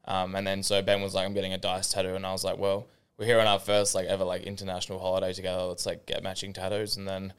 Um, 0.07 0.35
and 0.35 0.47
then 0.47 0.63
so 0.63 0.81
Ben 0.81 1.03
was 1.03 1.15
like, 1.15 1.27
I'm 1.27 1.35
getting 1.35 1.53
a 1.53 1.59
dice 1.59 1.93
tattoo, 1.93 2.15
and 2.15 2.25
I 2.25 2.33
was 2.33 2.45
like, 2.45 2.57
well, 2.57 2.87
we're 3.19 3.27
here 3.27 3.41
on 3.41 3.47
our 3.47 3.59
first 3.59 3.95
like 3.95 4.07
ever 4.07 4.25
like 4.25 4.43
international 4.45 4.99
holiday 5.01 5.33
together. 5.35 5.65
Let's 5.65 5.85
like 5.85 6.07
get 6.07 6.23
matching 6.23 6.53
tattoos, 6.55 6.97
and 6.97 7.07
then 7.07 7.33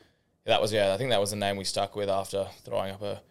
that 0.46 0.62
was 0.62 0.72
yeah, 0.72 0.94
I 0.94 0.98
think 0.98 1.10
that 1.10 1.20
was 1.22 1.32
the 1.32 1.38
name 1.38 1.56
we 1.58 1.64
stuck 1.64 1.96
with 1.96 2.10
after 2.10 2.46
throwing 2.66 2.92
up 2.94 3.02
a, 3.02 3.22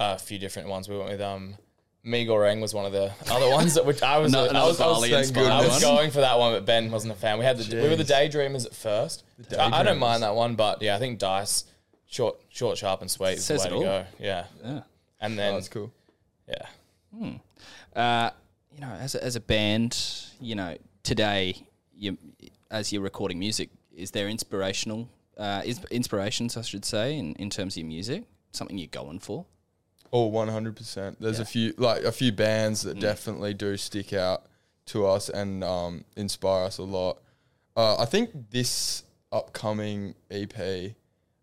a 0.00 0.18
few 0.18 0.38
different 0.38 0.68
ones. 0.68 0.88
We 0.88 0.96
went 0.96 1.10
with 1.10 1.20
um, 1.20 1.56
Mi 2.02 2.26
Goreng 2.26 2.60
was 2.60 2.72
one 2.74 2.86
of 2.86 2.92
the 2.92 3.12
other 3.30 3.50
ones 3.50 3.74
that 3.74 3.84
which 3.86 4.02
I 4.02 4.18
was 4.18 4.32
Another- 4.32 4.56
I 4.56 4.64
was, 4.66 4.80
I 4.80 4.86
was, 4.86 4.96
Bali 4.96 5.10
thank 5.10 5.26
inspired 5.28 5.50
I 5.50 5.64
was 5.66 5.80
going 5.80 6.10
for 6.10 6.20
that 6.20 6.38
one, 6.38 6.52
but 6.54 6.64
Ben 6.64 6.90
wasn't 6.90 7.12
a 7.12 7.16
fan. 7.16 7.38
We 7.38 7.44
had 7.44 7.58
the 7.58 7.76
we 7.82 7.88
were 7.88 7.96
the 7.96 8.04
daydreamers 8.04 8.64
at 8.66 8.74
first. 8.74 9.22
I, 9.58 9.80
I 9.80 9.82
don't 9.82 9.98
mind 9.98 10.22
that 10.22 10.34
one, 10.34 10.56
but 10.56 10.80
yeah, 10.82 10.96
I 10.96 10.98
think 10.98 11.18
dice 11.18 11.64
short, 12.12 12.36
short, 12.50 12.76
sharp, 12.78 13.00
and 13.00 13.10
sweet 13.10 13.32
is 13.32 13.36
the 13.38 13.58
Says 13.58 13.60
way 13.62 13.66
it 13.66 13.70
to 13.70 13.74
all. 13.76 13.82
go. 13.82 14.04
Yeah, 14.20 14.44
Yeah. 14.62 14.82
and 15.20 15.32
Oh, 15.34 15.36
then 15.36 15.54
that's 15.54 15.68
cool. 15.68 15.90
yeah. 16.46 16.66
Uh, 17.94 18.30
you 18.74 18.80
know, 18.80 18.92
as 19.00 19.14
a, 19.14 19.24
as 19.24 19.36
a 19.36 19.40
band, 19.40 19.98
you 20.40 20.54
know, 20.54 20.76
today, 21.02 21.56
you 21.94 22.16
as 22.70 22.92
you're 22.92 23.02
recording 23.02 23.38
music, 23.38 23.70
is 23.94 24.10
there 24.12 24.28
inspirational 24.28 25.08
uh, 25.36 25.62
is, 25.64 25.80
inspirations, 25.90 26.56
I 26.56 26.62
should 26.62 26.84
say, 26.84 27.16
in, 27.18 27.34
in 27.34 27.50
terms 27.50 27.74
of 27.74 27.78
your 27.78 27.86
music? 27.88 28.24
Something 28.52 28.78
you're 28.78 28.86
going 28.88 29.18
for? 29.18 29.44
Oh, 30.12 30.26
one 30.26 30.48
hundred 30.48 30.76
percent. 30.76 31.20
There's 31.20 31.36
Yeah. 31.38 31.42
a 31.42 31.46
few 31.46 31.74
like 31.78 32.02
a 32.04 32.12
few 32.12 32.32
bands 32.32 32.82
Mm. 32.82 32.84
that 32.88 33.00
definitely 33.00 33.54
do 33.54 33.76
stick 33.76 34.12
out 34.12 34.44
to 34.86 35.06
us 35.06 35.28
and 35.28 35.62
um, 35.64 36.04
inspire 36.16 36.64
us 36.64 36.78
a 36.78 36.82
lot. 36.82 37.18
Uh, 37.76 37.96
I 37.98 38.04
think 38.04 38.50
this 38.50 39.04
upcoming 39.30 40.14
EP 40.30 40.94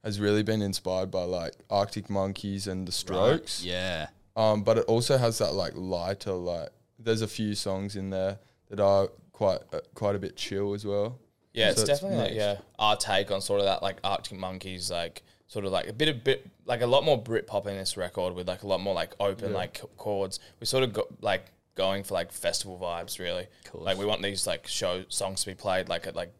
has 0.09 0.19
really 0.19 0.43
been 0.43 0.61
inspired 0.61 1.11
by 1.11 1.23
like 1.23 1.53
Arctic 1.69 2.09
Monkeys 2.09 2.67
and 2.67 2.87
the 2.87 2.91
Strokes. 2.91 3.63
Yeah. 3.63 4.07
Um, 4.35 4.63
but 4.63 4.77
it 4.79 4.85
also 4.85 5.17
has 5.17 5.37
that 5.37 5.53
like 5.53 5.73
lighter 5.75 6.33
like. 6.33 6.69
There's 6.97 7.21
a 7.21 7.27
few 7.27 7.55
songs 7.55 7.95
in 7.95 8.09
there 8.09 8.39
that 8.69 8.79
are 8.79 9.07
quite 9.31 9.59
uh, 9.71 9.79
quite 9.95 10.15
a 10.15 10.19
bit 10.19 10.35
chill 10.35 10.73
as 10.73 10.85
well. 10.85 11.17
Yeah, 11.53 11.67
So 11.67 11.71
it's 11.71 11.79
it's 11.81 11.89
definitely 11.89 12.17
like 12.25 12.33
yeah, 12.35 12.57
our 12.77 12.95
take 12.95 13.31
on 13.31 13.41
sort 13.41 13.59
of 13.61 13.65
that 13.65 13.81
like 13.81 13.97
Arctic 14.03 14.37
Monkeys, 14.37 14.91
like 14.91 15.23
sort 15.47 15.65
of 15.65 15.71
like 15.71 15.87
a 15.87 15.93
bit 15.93 16.09
of 16.09 16.23
bit 16.23 16.45
like 16.65 16.81
a 16.81 16.85
lot 16.87 17.03
more 17.03 17.17
Brit 17.21 17.47
pop 17.47 17.67
in 17.67 17.75
this 17.77 17.97
record 17.97 18.33
with 18.35 18.47
like 18.47 18.63
a 18.63 18.67
lot 18.67 18.81
more 18.81 18.93
like 18.93 19.13
open 19.19 19.51
Yeah. 19.51 19.57
like 19.57 19.81
chords. 19.97 20.39
We 20.59 20.65
sort 20.65 20.83
of 20.83 20.93
got 20.93 21.07
like 21.23 21.45
going 21.75 22.03
for 22.03 22.13
like 22.13 22.31
festival 22.31 22.77
vibes 22.81 23.17
really. 23.19 23.47
Cool. 23.65 23.81
Like 23.81 23.97
we 23.97 24.05
want 24.05 24.21
these 24.21 24.45
like 24.45 24.67
show 24.67 25.03
songs 25.09 25.41
to 25.41 25.47
be 25.47 25.55
played 25.55 25.87
like 25.89 26.05
at 26.05 26.15
like 26.15 26.33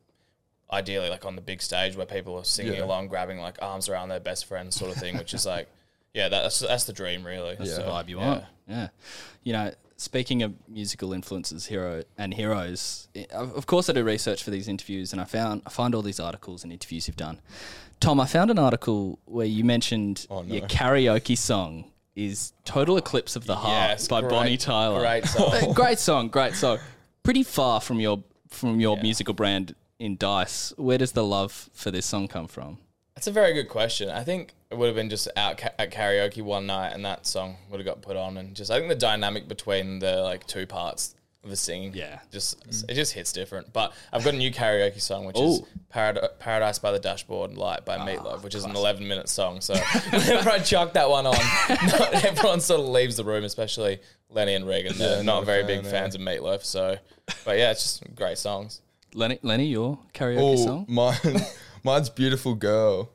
ideally 0.71 1.09
like 1.09 1.25
on 1.25 1.35
the 1.35 1.41
big 1.41 1.61
stage 1.61 1.95
where 1.95 2.05
people 2.05 2.35
are 2.37 2.45
singing 2.45 2.73
Yeah. 2.75 2.85
along, 2.85 3.07
grabbing 3.07 3.39
like 3.39 3.57
arms 3.61 3.89
around 3.89 4.09
their 4.09 4.19
best 4.19 4.45
friends 4.45 4.75
sort 4.75 4.91
of 4.91 4.97
thing, 4.97 5.17
which 5.17 5.33
is 5.33 5.45
like 5.45 5.67
yeah, 6.13 6.29
that's 6.29 6.59
that's 6.59 6.85
the 6.85 6.93
dream 6.93 7.25
really. 7.25 7.55
That's 7.55 7.75
the 7.75 7.83
vibe 7.83 8.09
you 8.09 8.19
yeah. 8.19 8.27
want. 8.27 8.43
Yeah. 8.67 8.87
You 9.43 9.53
know, 9.53 9.71
speaking 9.97 10.43
of 10.43 10.53
musical 10.67 11.11
influences, 11.13 11.65
hero 11.67 12.03
and 12.17 12.33
heroes, 12.33 13.07
eh, 13.15 13.25
of 13.31 13.55
of 13.55 13.65
course 13.65 13.89
I 13.89 13.93
do 13.93 14.03
research 14.03 14.43
for 14.43 14.51
these 14.51 14.67
interviews 14.67 15.11
and 15.11 15.21
I 15.21 15.25
found 15.25 15.61
I 15.65 15.69
find 15.69 15.93
all 15.95 16.01
these 16.01 16.19
articles 16.19 16.63
and 16.63 16.71
interviews 16.71 17.07
you've 17.07 17.17
done. 17.17 17.39
Tom, 17.99 18.19
I 18.19 18.25
found 18.27 18.49
an 18.49 18.57
article 18.59 19.19
where 19.25 19.45
you 19.45 19.63
mentioned 19.65 20.25
Oh, 20.29 20.41
no. 20.41 20.55
your 20.55 20.67
karaoke 20.67 21.37
song 21.37 21.91
is 22.15 22.53
Total 22.65 22.95
Eclipse 22.97 23.35
of 23.35 23.45
the 23.45 23.55
Heart 23.55 23.89
Yes, 23.91 24.07
by 24.07 24.21
great- 24.21 24.29
Bonnie 24.31 24.57
Tyler. 24.57 24.99
Great 24.99 25.25
song. 25.35 25.73
Great 25.73 25.99
song, 25.99 26.27
great 26.29 26.53
song. 26.53 26.79
Pretty 27.23 27.43
far 27.43 27.81
from 27.81 27.99
your 27.99 28.23
from 28.49 28.79
your 28.79 28.97
musical 28.97 29.33
brand 29.33 29.75
in 29.99 30.17
Dice. 30.17 30.73
Where 30.77 30.97
does 30.97 31.11
the 31.11 31.23
love 31.23 31.69
for 31.73 31.91
this 31.91 32.05
song 32.05 32.27
come 32.27 32.47
from? 32.47 32.77
That's 33.15 33.27
a 33.27 33.31
very 33.31 33.53
good 33.53 33.67
question. 33.67 34.09
I 34.09 34.23
think 34.23 34.53
it 34.71 34.77
would 34.77 34.85
have 34.87 34.95
been 34.95 35.09
just 35.09 35.27
out 35.35 35.57
ca- 35.57 35.71
at 35.77 35.91
karaoke 35.91 36.41
one 36.41 36.65
night, 36.65 36.93
and 36.93 37.03
that 37.05 37.25
song 37.25 37.57
would 37.69 37.79
have 37.79 37.85
got 37.85 38.01
put 38.01 38.15
on, 38.15 38.37
and 38.37 38.55
just 38.55 38.71
I 38.71 38.77
think 38.77 38.87
the 38.89 38.95
dynamic 38.95 39.47
between 39.47 39.99
the 39.99 40.21
like 40.21 40.47
two 40.47 40.65
parts 40.65 41.15
of 41.43 41.49
the 41.49 41.55
singing, 41.57 41.93
Yeah. 41.93 42.19
just 42.31 42.55
it 42.89 42.93
just 42.95 43.11
hits 43.13 43.33
different. 43.33 43.73
But 43.73 43.93
I've 44.13 44.23
got 44.23 44.33
a 44.35 44.37
new 44.37 44.51
karaoke 44.51 45.01
song, 45.01 45.25
which 45.25 45.37
is 45.37 45.61
Parad- 45.93 46.39
"Paradise 46.39 46.79
by 46.79 46.91
the 46.93 46.99
Dashboard 46.99 47.57
Light" 47.57 47.83
by 47.83 47.97
ah, 47.97 48.05
Meatloaf, 48.05 48.41
which 48.41 48.55
is 48.55 48.63
an 48.63 48.73
11 48.75 49.05
minute 49.05 49.27
song. 49.27 49.59
So 49.59 49.73
whenever 50.11 50.49
I 50.49 50.59
chuck 50.59 50.93
that 50.93 51.09
one 51.09 51.25
on, 51.25 51.35
not 51.87 52.13
everyone 52.25 52.61
sort 52.61 52.79
of 52.79 52.87
leaves 52.87 53.17
the 53.17 53.25
room, 53.25 53.43
especially 53.43 53.99
Lenny 54.29 54.53
and 54.53 54.65
Regan. 54.65 54.97
They're 54.97 55.17
Yeah, 55.17 55.21
not 55.23 55.39
not 55.39 55.45
very 55.45 55.63
fan, 55.63 55.81
big 55.81 55.91
fans 55.91 56.15
of 56.15 56.21
Meatloaf. 56.21 56.63
So, 56.63 56.97
but 57.43 57.57
yeah, 57.57 57.71
it's 57.71 57.83
just 57.83 58.15
great 58.15 58.37
songs. 58.37 58.79
Lenny, 59.13 59.39
Lenny, 59.41 59.65
your 59.67 59.99
karaoke 60.13 60.37
Oh, 60.39 60.55
song? 60.55 60.85
mine, 60.87 61.15
mine's 61.83 62.09
"Beautiful 62.09 62.55
Girl." 62.55 63.09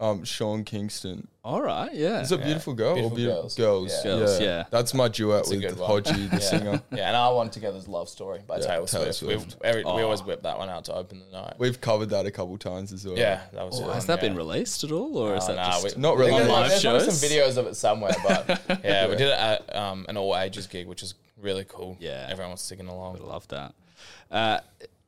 Um, 0.00 0.22
Sean 0.22 0.62
Kingston. 0.62 1.26
All 1.42 1.60
right, 1.60 1.92
yeah. 1.92 2.20
Is 2.20 2.30
it 2.30 2.40
beautiful 2.44 2.72
girl 2.72 2.94
Beautiful 2.94 3.14
or 3.14 3.16
beautiful 3.16 3.42
Girls. 3.42 3.56
girls? 3.56 3.92
Yeah. 3.92 4.02
Girls, 4.04 4.40
yeah. 4.40 4.64
That's 4.70 4.94
my 4.94 5.08
duet 5.08 5.48
a 5.48 5.50
with 5.50 5.60
good. 5.60 5.74
Hodgie, 5.74 6.30
the 6.30 6.36
Yeah. 6.36 6.38
singer. 6.38 6.82
Yeah, 6.94 7.08
and 7.08 7.16
our 7.16 7.34
one 7.34 7.50
together 7.50 7.78
is 7.78 7.88
"Love 7.88 8.08
Story" 8.08 8.38
by 8.46 8.58
Yeah, 8.58 8.66
Taylor, 8.66 8.86
Taylor 8.86 9.12
Swift. 9.12 9.40
Swift. 9.42 9.56
We, 9.60 9.68
every, 9.68 9.82
we 9.82 9.90
Oh. 9.90 10.04
always 10.04 10.22
whip 10.22 10.42
that 10.44 10.56
one 10.56 10.68
out 10.68 10.84
to 10.84 10.94
open 10.94 11.18
the 11.18 11.36
night. 11.36 11.54
We've 11.58 11.80
covered 11.80 12.10
that 12.10 12.26
a 12.26 12.30
couple 12.30 12.56
times 12.58 12.92
as 12.92 13.04
well. 13.04 13.18
Yeah, 13.18 13.40
that 13.52 13.66
was. 13.66 13.80
Oh, 13.80 13.90
has 13.90 14.06
that 14.06 14.22
yeah. 14.22 14.28
been 14.28 14.36
released 14.36 14.84
at 14.84 14.92
all, 14.92 15.18
or 15.18 15.34
is 15.34 15.42
Oh, 15.42 15.46
that 15.48 15.56
nah, 15.56 15.70
just 15.80 15.96
we- 15.96 16.00
Not 16.00 16.10
I 16.14 16.16
think 16.16 16.18
really. 16.20 16.30
there's- 16.44 16.48
Live 16.48 16.68
there's 16.68 16.80
shows? 16.80 17.18
some 17.18 17.28
videos 17.30 17.56
of 17.56 17.66
it 17.66 17.74
somewhere, 17.74 18.14
but 18.24 18.60
yeah, 18.84 19.08
we 19.08 19.16
did 19.16 19.26
it 19.28 19.38
at 19.38 19.74
um, 19.74 20.06
an 20.08 20.16
all 20.16 20.36
ages 20.38 20.68
gig, 20.68 20.86
which 20.86 21.02
is 21.02 21.14
really 21.42 21.64
cool. 21.68 21.96
Yeah. 21.98 22.28
everyone 22.30 22.52
was 22.52 22.60
singing 22.60 22.88
I 22.88 22.92
along. 22.92 23.18
love 23.26 23.48
that. 23.48 23.74
Uh, 24.30 24.60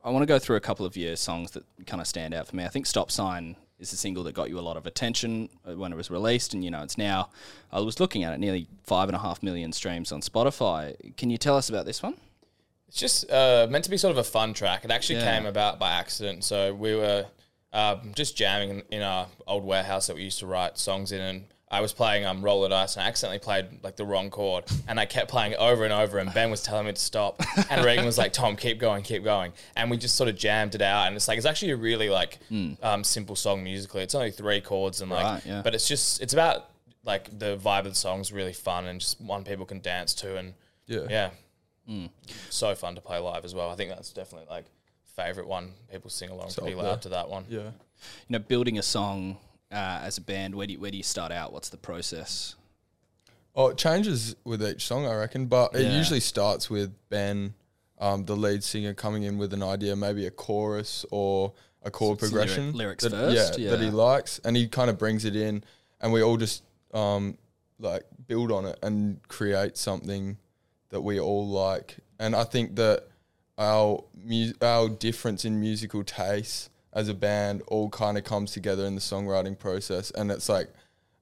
I 0.03 0.09
want 0.09 0.23
to 0.23 0.27
go 0.27 0.39
through 0.39 0.55
a 0.55 0.61
couple 0.61 0.85
of 0.85 0.97
your 0.97 1.15
songs 1.15 1.51
that 1.51 1.63
kind 1.85 2.01
of 2.01 2.07
stand 2.07 2.33
out 2.33 2.47
for 2.47 2.55
me. 2.55 2.63
I 2.63 2.69
think 2.69 2.85
"Stop 2.85 3.11
Sign" 3.11 3.55
is 3.79 3.93
a 3.93 3.97
single 3.97 4.23
that 4.23 4.33
got 4.33 4.49
you 4.49 4.59
a 4.59 4.61
lot 4.61 4.77
of 4.77 4.85
attention 4.85 5.49
uh, 5.67 5.73
when 5.75 5.91
it 5.91 5.95
was 5.95 6.09
released, 6.09 6.53
and 6.53 6.63
you 6.63 6.71
know 6.71 6.81
it's 6.83 6.97
now. 6.97 7.29
I 7.71 7.79
was 7.79 7.99
looking 7.99 8.23
at 8.23 8.33
it, 8.33 8.39
nearly 8.39 8.67
five 8.83 9.09
and 9.09 9.15
a 9.15 9.19
half 9.19 9.41
million 9.43 9.71
streams 9.73 10.11
on 10.11 10.21
Spotify. 10.21 11.15
Can 11.17 11.29
you 11.29 11.37
tell 11.37 11.55
us 11.55 11.69
about 11.69 11.85
this 11.85 12.01
one? 12.01 12.15
It's 12.87 12.97
just 12.97 13.29
uh, 13.31 13.67
meant 13.69 13.83
to 13.85 13.89
be 13.89 13.97
sort 13.97 14.11
of 14.11 14.17
a 14.17 14.23
fun 14.23 14.53
track. 14.53 14.83
It 14.85 14.91
actually 14.91 15.19
Yeah. 15.19 15.37
came 15.37 15.45
about 15.45 15.79
by 15.79 15.91
accident. 15.91 16.43
So 16.43 16.73
we 16.73 16.93
were 16.95 17.25
um, 17.71 18.11
just 18.15 18.35
jamming 18.35 18.69
in, 18.69 18.83
in 18.91 19.01
our 19.01 19.27
old 19.47 19.63
warehouse 19.63 20.07
that 20.07 20.15
we 20.15 20.23
used 20.23 20.39
to 20.39 20.45
write 20.47 20.77
songs 20.77 21.11
in, 21.11 21.21
and 21.21 21.43
I 21.71 21.79
was 21.79 21.93
playing 21.93 22.25
um, 22.25 22.41
roller 22.43 22.67
dice, 22.67 22.97
and 22.97 23.03
I 23.03 23.07
accidentally 23.07 23.39
played 23.39 23.81
like 23.81 23.95
the 23.95 24.03
wrong 24.05 24.29
chord, 24.29 24.65
and 24.89 24.99
I 24.99 25.05
kept 25.05 25.31
playing 25.31 25.53
it 25.53 25.57
over 25.57 25.85
and 25.85 25.93
over, 25.93 26.17
and 26.17 26.31
Ben 26.33 26.51
was 26.51 26.61
telling 26.61 26.85
me 26.85 26.91
to 26.91 26.99
stop, 27.01 27.41
and 27.69 27.85
Regan 27.85 28.05
was 28.05 28.17
like, 28.17 28.33
"Tom, 28.33 28.57
keep 28.57 28.77
going, 28.77 29.03
keep 29.03 29.23
going," 29.23 29.53
and 29.77 29.89
we 29.89 29.95
just 29.97 30.15
sort 30.15 30.29
of 30.29 30.35
jammed 30.35 30.75
it 30.75 30.81
out, 30.81 31.07
and 31.07 31.15
it's 31.15 31.29
like 31.29 31.37
it's 31.37 31.47
actually 31.47 31.71
a 31.71 31.77
really 31.77 32.09
like 32.09 32.39
um, 32.83 33.03
simple 33.05 33.37
song 33.37 33.63
musically. 33.63 34.03
It's 34.03 34.13
only 34.13 34.31
three 34.31 34.59
chords, 34.59 34.99
and 35.01 35.09
like, 35.09 35.23
Right, 35.23 35.45
yeah. 35.45 35.61
but 35.63 35.73
it's 35.73 35.87
just 35.87 36.21
it's 36.21 36.33
about 36.33 36.65
like 37.05 37.39
the 37.39 37.57
vibe 37.57 37.79
of 37.79 37.85
the 37.85 37.95
song's 37.95 38.31
really 38.31 38.53
fun 38.53 38.85
and 38.85 38.99
just 38.99 39.19
one 39.21 39.43
people 39.45 39.65
can 39.65 39.79
dance 39.79 40.13
to, 40.15 40.35
and 40.37 40.53
Yeah. 40.87 41.07
yeah. 41.09 41.29
So 42.49 42.73
fun 42.75 42.95
to 42.95 43.01
play 43.01 43.17
live 43.17 43.43
as 43.45 43.55
well. 43.55 43.69
I 43.69 43.75
think 43.75 43.89
that's 43.89 44.11
definitely 44.13 44.47
like 44.49 44.65
favorite 45.15 45.47
one. 45.47 45.71
People 45.91 46.09
sing 46.09 46.29
along 46.29 46.49
So 46.49 46.61
pretty 46.61 46.75
loud 46.75 47.01
to 47.03 47.09
that 47.09 47.29
one. 47.29 47.45
Yeah. 47.49 47.59
You 47.59 47.71
know, 48.29 48.39
building 48.39 48.77
a 48.77 48.83
song 48.83 49.37
uh, 49.71 49.99
as 50.03 50.17
a 50.17 50.21
band. 50.21 50.55
Where 50.55 50.67
do 50.67 50.73
you, 50.73 50.79
where 50.79 50.91
do 50.91 50.97
you 50.97 51.03
start 51.03 51.31
out? 51.31 51.53
What's 51.53 51.69
the 51.69 51.77
process? 51.77 52.55
Oh, 53.55 53.67
it 53.67 53.77
changes 53.77 54.35
with 54.45 54.63
each 54.63 54.85
song, 54.85 55.05
I 55.05 55.15
reckon, 55.15 55.47
but 55.47 55.75
it 55.75 55.83
Yeah. 55.83 55.97
usually 55.97 56.19
starts 56.21 56.69
with 56.69 56.93
Ben, 57.09 57.53
um, 57.99 58.25
the 58.25 58.35
lead 58.35 58.63
singer, 58.63 58.93
coming 58.93 59.23
in 59.23 59.37
with 59.37 59.53
an 59.53 59.61
idea, 59.63 59.95
maybe 59.95 60.25
a 60.25 60.31
chorus 60.31 61.05
or 61.11 61.53
a 61.83 61.91
chord 61.91 62.19
Some 62.19 62.29
lyric- 62.31 62.47
progression. 62.47 62.73
lyrics 62.73 63.03
that, 63.03 63.11
first, 63.11 63.59
Yeah, 63.59 63.71
that 63.71 63.79
he 63.79 63.87
yeah. 63.87 63.91
likes, 63.91 64.39
and 64.45 64.55
he 64.55 64.67
kind 64.67 64.89
of 64.89 64.97
brings 64.97 65.25
it 65.25 65.35
in, 65.35 65.63
and 65.99 66.13
we 66.13 66.21
all 66.21 66.37
just 66.37 66.63
um, 66.93 67.37
like 67.79 68.03
build 68.27 68.51
on 68.51 68.65
it 68.65 68.77
and 68.83 69.19
create 69.27 69.77
something 69.77 70.37
that 70.89 71.01
we 71.01 71.19
all 71.19 71.47
like. 71.47 71.97
And 72.19 72.35
I 72.35 72.43
think 72.43 72.75
that 72.75 73.07
our 73.57 74.03
mu- 74.13 74.53
our 74.61 74.87
difference 74.89 75.43
in 75.45 75.59
musical 75.59 76.03
tastes 76.03 76.69
as 76.93 77.07
a 77.07 77.13
band 77.13 77.61
all 77.67 77.89
kind 77.89 78.17
of 78.17 78.23
comes 78.23 78.51
together 78.51 78.85
in 78.85 78.95
the 78.95 79.01
songwriting 79.01 79.57
process, 79.57 80.11
and 80.11 80.31
it's 80.31 80.49
like 80.49 80.69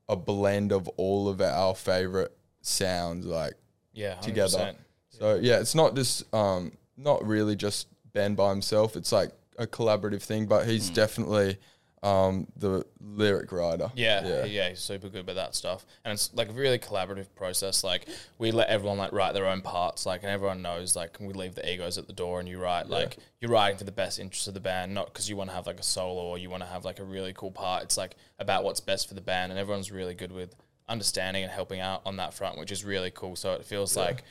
a 0.07 0.15
blend 0.15 0.71
of 0.71 0.87
all 0.97 1.29
of 1.29 1.39
our 1.41 1.75
favorite 1.75 2.35
sounds, 2.61 3.25
like 3.25 3.53
Yeah, 3.93 4.15
100%. 4.15 4.21
together. 4.21 4.73
So 5.09 5.35
yeah, 5.35 5.59
it's 5.59 5.75
not 5.75 5.95
just 5.95 6.33
um, 6.33 6.71
not 6.97 7.25
really 7.25 7.55
just 7.55 7.87
Ben 8.13 8.35
by 8.35 8.49
himself. 8.49 8.95
It's 8.95 9.11
like 9.11 9.31
a 9.57 9.67
collaborative 9.67 10.21
thing, 10.21 10.45
but 10.47 10.65
he's 10.65 10.89
definitely 10.89 11.57
um, 12.03 12.47
the 12.55 12.85
lyric 13.01 13.51
writer. 13.51 13.91
Yeah, 13.95 14.25
yeah, 14.25 14.45
yeah, 14.45 14.69
he's 14.69 14.79
super 14.79 15.09
good 15.09 15.27
with 15.27 15.35
that 15.35 15.55
stuff, 15.55 15.85
and 16.03 16.13
it's 16.13 16.33
like 16.33 16.49
a 16.49 16.53
really 16.53 16.79
collaborative 16.79 17.27
process. 17.35 17.83
Like 17.83 18.07
we 18.37 18.51
let 18.51 18.69
everyone 18.69 18.97
like 18.97 19.11
write 19.11 19.33
their 19.33 19.47
own 19.47 19.61
parts, 19.61 20.05
like, 20.05 20.23
and 20.23 20.31
everyone 20.31 20.61
knows 20.61 20.95
like 20.95 21.17
we 21.19 21.33
leave 21.33 21.55
the 21.55 21.69
egos 21.69 21.97
at 21.97 22.07
the 22.07 22.13
door, 22.13 22.39
and 22.39 22.47
you 22.47 22.59
write 22.59 22.87
like 22.87 23.17
you're 23.41 23.51
writing 23.51 23.77
for 23.77 23.83
the 23.83 23.91
best 23.91 24.19
interest 24.19 24.47
of 24.47 24.53
the 24.53 24.59
band, 24.59 24.93
not 24.93 25.07
because 25.07 25.29
you 25.29 25.35
want 25.35 25.49
to 25.49 25.55
have 25.55 25.67
like 25.67 25.79
a 25.79 25.83
solo 25.83 26.23
or 26.23 26.37
you 26.37 26.49
want 26.49 26.63
to 26.63 26.69
have 26.69 26.85
like 26.85 26.99
a 26.99 27.03
really 27.03 27.33
cool 27.33 27.51
part. 27.51 27.83
It's 27.83 27.97
like 27.97 28.15
about 28.39 28.63
what's 28.63 28.79
best 28.79 29.07
for 29.07 29.13
the 29.13 29.21
band, 29.21 29.51
and 29.51 29.59
everyone's 29.59 29.91
really 29.91 30.13
good 30.13 30.31
with 30.31 30.55
understanding 30.87 31.43
and 31.43 31.51
helping 31.51 31.79
out 31.79 32.01
on 32.05 32.17
that 32.17 32.33
front, 32.33 32.57
which 32.57 32.71
is 32.71 32.83
really 32.83 33.11
cool. 33.11 33.35
So 33.35 33.53
it 33.53 33.65
feels 33.65 33.95
like 33.95 34.23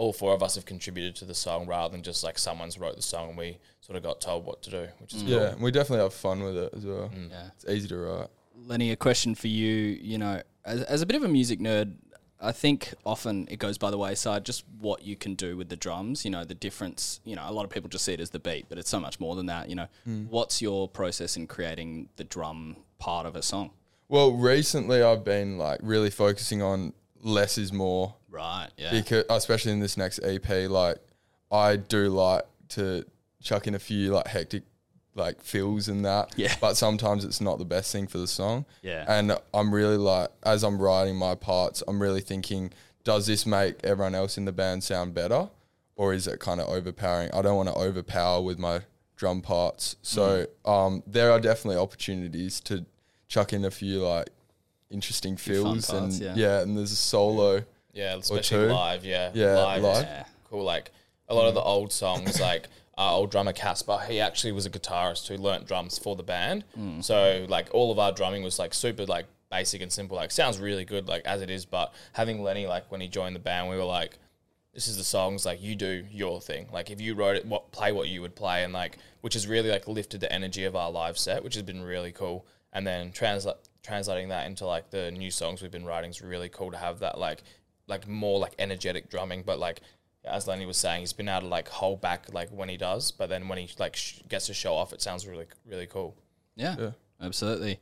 all 0.00 0.14
four 0.14 0.32
of 0.32 0.42
us 0.42 0.54
have 0.54 0.64
contributed 0.64 1.14
to 1.14 1.26
the 1.26 1.34
song 1.34 1.66
rather 1.66 1.92
than 1.92 2.02
just 2.02 2.24
like 2.24 2.38
someone's 2.38 2.78
wrote 2.78 2.96
the 2.96 3.02
song 3.02 3.28
and 3.28 3.36
we 3.36 3.58
sort 3.82 3.98
of 3.98 4.02
got 4.02 4.18
told 4.18 4.46
what 4.46 4.62
to 4.62 4.70
do, 4.70 4.88
which 4.98 5.12
is 5.12 5.22
mm. 5.22 5.28
Yeah, 5.28 5.54
we 5.60 5.70
definitely 5.70 6.02
have 6.02 6.14
fun 6.14 6.42
with 6.42 6.56
it 6.56 6.72
as 6.74 6.86
well. 6.86 7.10
Mm. 7.14 7.30
Yeah. 7.30 7.50
It's 7.54 7.66
easy 7.68 7.88
to 7.88 7.98
write. 7.98 8.28
Lenny, 8.56 8.92
a 8.92 8.96
question 8.96 9.34
for 9.34 9.48
you. 9.48 9.74
You 10.00 10.16
know, 10.16 10.40
as, 10.64 10.80
as 10.84 11.02
a 11.02 11.06
bit 11.06 11.16
of 11.16 11.22
a 11.22 11.28
music 11.28 11.60
nerd, 11.60 11.96
I 12.40 12.52
think 12.52 12.94
often 13.04 13.46
it 13.50 13.58
goes 13.58 13.76
by 13.76 13.90
the 13.90 13.98
wayside 13.98 14.46
just 14.46 14.64
what 14.78 15.02
you 15.02 15.16
can 15.16 15.34
do 15.34 15.54
with 15.58 15.68
the 15.68 15.76
drums. 15.76 16.24
You 16.24 16.30
know, 16.30 16.46
the 16.46 16.54
difference. 16.54 17.20
You 17.24 17.36
know, 17.36 17.44
a 17.46 17.52
lot 17.52 17.64
of 17.64 17.70
people 17.70 17.90
just 17.90 18.06
see 18.06 18.14
it 18.14 18.20
as 18.20 18.30
the 18.30 18.38
beat, 18.38 18.70
but 18.70 18.78
it's 18.78 18.88
so 18.88 19.00
much 19.00 19.20
more 19.20 19.36
than 19.36 19.46
that. 19.46 19.68
You 19.68 19.74
know, 19.74 19.86
mm. 20.08 20.28
what's 20.28 20.62
your 20.62 20.88
process 20.88 21.36
in 21.36 21.46
creating 21.46 22.08
the 22.16 22.24
drum 22.24 22.76
part 22.98 23.26
of 23.26 23.36
a 23.36 23.42
song? 23.42 23.72
Well, 24.08 24.32
recently 24.32 25.02
I've 25.02 25.24
been 25.24 25.58
like 25.58 25.80
really 25.82 26.08
focusing 26.08 26.62
on 26.62 26.94
less 27.22 27.58
is 27.58 27.70
more 27.70 28.14
Right. 28.30 28.68
Yeah. 28.76 28.92
because 28.92 29.24
especially 29.28 29.72
in 29.72 29.80
this 29.80 29.96
next 29.96 30.20
EP, 30.22 30.48
like 30.70 30.98
I 31.50 31.76
do 31.76 32.08
like 32.08 32.44
to 32.70 33.04
chuck 33.42 33.66
in 33.66 33.74
a 33.74 33.78
few 33.78 34.12
like 34.12 34.26
hectic 34.28 34.62
like 35.14 35.40
fills 35.42 35.88
and 35.88 36.04
that. 36.04 36.32
Yeah. 36.36 36.54
But 36.60 36.76
sometimes 36.76 37.24
it's 37.24 37.40
not 37.40 37.58
the 37.58 37.64
best 37.64 37.90
thing 37.92 38.06
for 38.06 38.18
the 38.18 38.26
song. 38.28 38.64
Yeah. 38.82 39.04
And 39.08 39.36
I'm 39.52 39.74
really 39.74 39.96
like 39.96 40.28
as 40.44 40.62
I'm 40.62 40.80
writing 40.80 41.16
my 41.16 41.34
parts, 41.34 41.82
I'm 41.88 42.00
really 42.00 42.20
thinking, 42.20 42.70
does 43.04 43.26
this 43.26 43.44
make 43.46 43.82
everyone 43.84 44.14
else 44.14 44.38
in 44.38 44.44
the 44.44 44.52
band 44.52 44.84
sound 44.84 45.12
better? 45.14 45.48
Or 45.96 46.14
is 46.14 46.26
it 46.26 46.38
kind 46.40 46.60
of 46.60 46.68
overpowering? 46.68 47.30
I 47.34 47.42
don't 47.42 47.56
want 47.56 47.68
to 47.68 47.74
overpower 47.74 48.40
with 48.42 48.58
my 48.58 48.82
drum 49.16 49.42
parts. 49.42 49.96
So 50.02 50.46
Mm. 50.64 50.70
um, 50.70 51.02
there 51.06 51.30
are 51.32 51.40
definitely 51.40 51.76
opportunities 51.78 52.60
to 52.60 52.86
chuck 53.28 53.52
in 53.52 53.64
a 53.64 53.70
few 53.70 54.00
like 54.06 54.30
interesting 54.90 55.36
fills 55.36 55.86
parts, 55.90 55.90
and 55.90 56.12
yeah. 56.22 56.34
yeah. 56.36 56.60
and 56.60 56.76
there's 56.78 56.92
a 56.92 56.96
solo. 56.96 57.64
Yeah, 57.92 58.16
especially 58.16 58.68
two. 58.68 58.72
live. 58.72 59.04
Yeah, 59.04 59.30
Yeah, 59.34 59.56
live. 59.56 59.82
live. 59.82 60.04
Yeah. 60.04 60.24
Cool. 60.44 60.64
Like 60.64 60.92
a 61.28 61.34
lot 61.34 61.46
of 61.46 61.54
the 61.54 61.60
mm. 61.60 61.66
old 61.66 61.92
songs, 61.92 62.40
like 62.50 62.66
our 62.96 63.12
old 63.12 63.30
drummer 63.30 63.52
Casper, 63.52 63.98
he 64.08 64.20
actually 64.20 64.52
was 64.52 64.66
a 64.66 64.70
guitarist 64.70 65.28
who 65.28 65.36
learnt 65.36 65.66
drums 65.66 65.98
for 65.98 66.16
the 66.16 66.22
band. 66.22 66.64
Mm. 66.78 67.02
So 67.02 67.46
like 67.48 67.68
all 67.72 67.90
of 67.90 67.98
our 67.98 68.12
drumming 68.12 68.42
was 68.42 68.58
like 68.58 68.74
super 68.74 69.06
like 69.06 69.26
basic 69.50 69.82
and 69.82 69.92
simple. 69.92 70.16
Like 70.16 70.30
sounds 70.30 70.58
really 70.58 70.84
good 70.84 71.08
like 71.08 71.24
as 71.24 71.42
it 71.42 71.50
is, 71.50 71.64
but 71.64 71.94
having 72.12 72.42
Lenny 72.42 72.66
like 72.66 72.90
when 72.90 73.00
he 73.00 73.08
joined 73.08 73.34
the 73.34 73.40
band, 73.40 73.68
we 73.68 73.76
were 73.76 73.84
like. 73.84 74.18
This 74.72 74.86
is 74.86 74.96
the 74.96 75.02
songs 75.02 75.44
like 75.44 75.60
you 75.60 75.74
do 75.74 76.06
your 76.12 76.40
thing. 76.40 76.68
Like 76.72 76.92
if 76.92 77.00
you 77.00 77.16
wrote 77.16 77.34
it, 77.34 77.44
what 77.44 77.72
play 77.72 77.90
what 77.90 78.06
you 78.06 78.22
would 78.22 78.36
play, 78.36 78.62
and 78.62 78.72
like 78.72 78.98
which 79.20 79.34
has 79.34 79.48
really 79.48 79.68
like 79.68 79.88
lifted 79.88 80.20
the 80.20 80.32
energy 80.32 80.62
of 80.62 80.76
our 80.76 80.92
live 80.92 81.18
set, 81.18 81.42
which 81.42 81.54
has 81.54 81.64
been 81.64 81.82
really 81.82 82.12
cool. 82.12 82.46
And 82.72 82.86
then 82.86 83.10
translate 83.10 83.56
translating 83.82 84.28
that 84.28 84.46
into 84.46 84.66
like 84.66 84.90
the 84.90 85.10
new 85.10 85.30
songs 85.30 85.62
we've 85.62 85.70
been 85.70 85.84
writing 85.84 86.10
is 86.10 86.22
really 86.22 86.48
cool 86.48 86.70
to 86.70 86.76
have 86.76 87.00
that 87.00 87.18
like 87.18 87.42
like 87.90 88.08
more 88.08 88.38
like 88.38 88.54
energetic 88.58 89.10
drumming, 89.10 89.42
but 89.44 89.58
like 89.58 89.80
as 90.24 90.46
Lenny 90.46 90.64
was 90.66 90.76
saying, 90.78 91.00
he's 91.00 91.12
been 91.12 91.28
able 91.28 91.42
to 91.42 91.46
like 91.48 91.68
hold 91.68 92.00
back 92.00 92.32
like 92.32 92.48
when 92.50 92.68
he 92.68 92.76
does, 92.78 93.10
but 93.10 93.28
then 93.28 93.48
when 93.48 93.58
he 93.58 93.68
like 93.78 93.96
sh- 93.96 94.20
gets 94.28 94.46
to 94.46 94.54
show 94.54 94.74
off, 94.74 94.92
it 94.94 95.02
sounds 95.02 95.26
really 95.26 95.46
really 95.66 95.86
cool. 95.86 96.14
Yeah, 96.56 96.76
Yeah. 96.78 96.90
absolutely. 97.20 97.80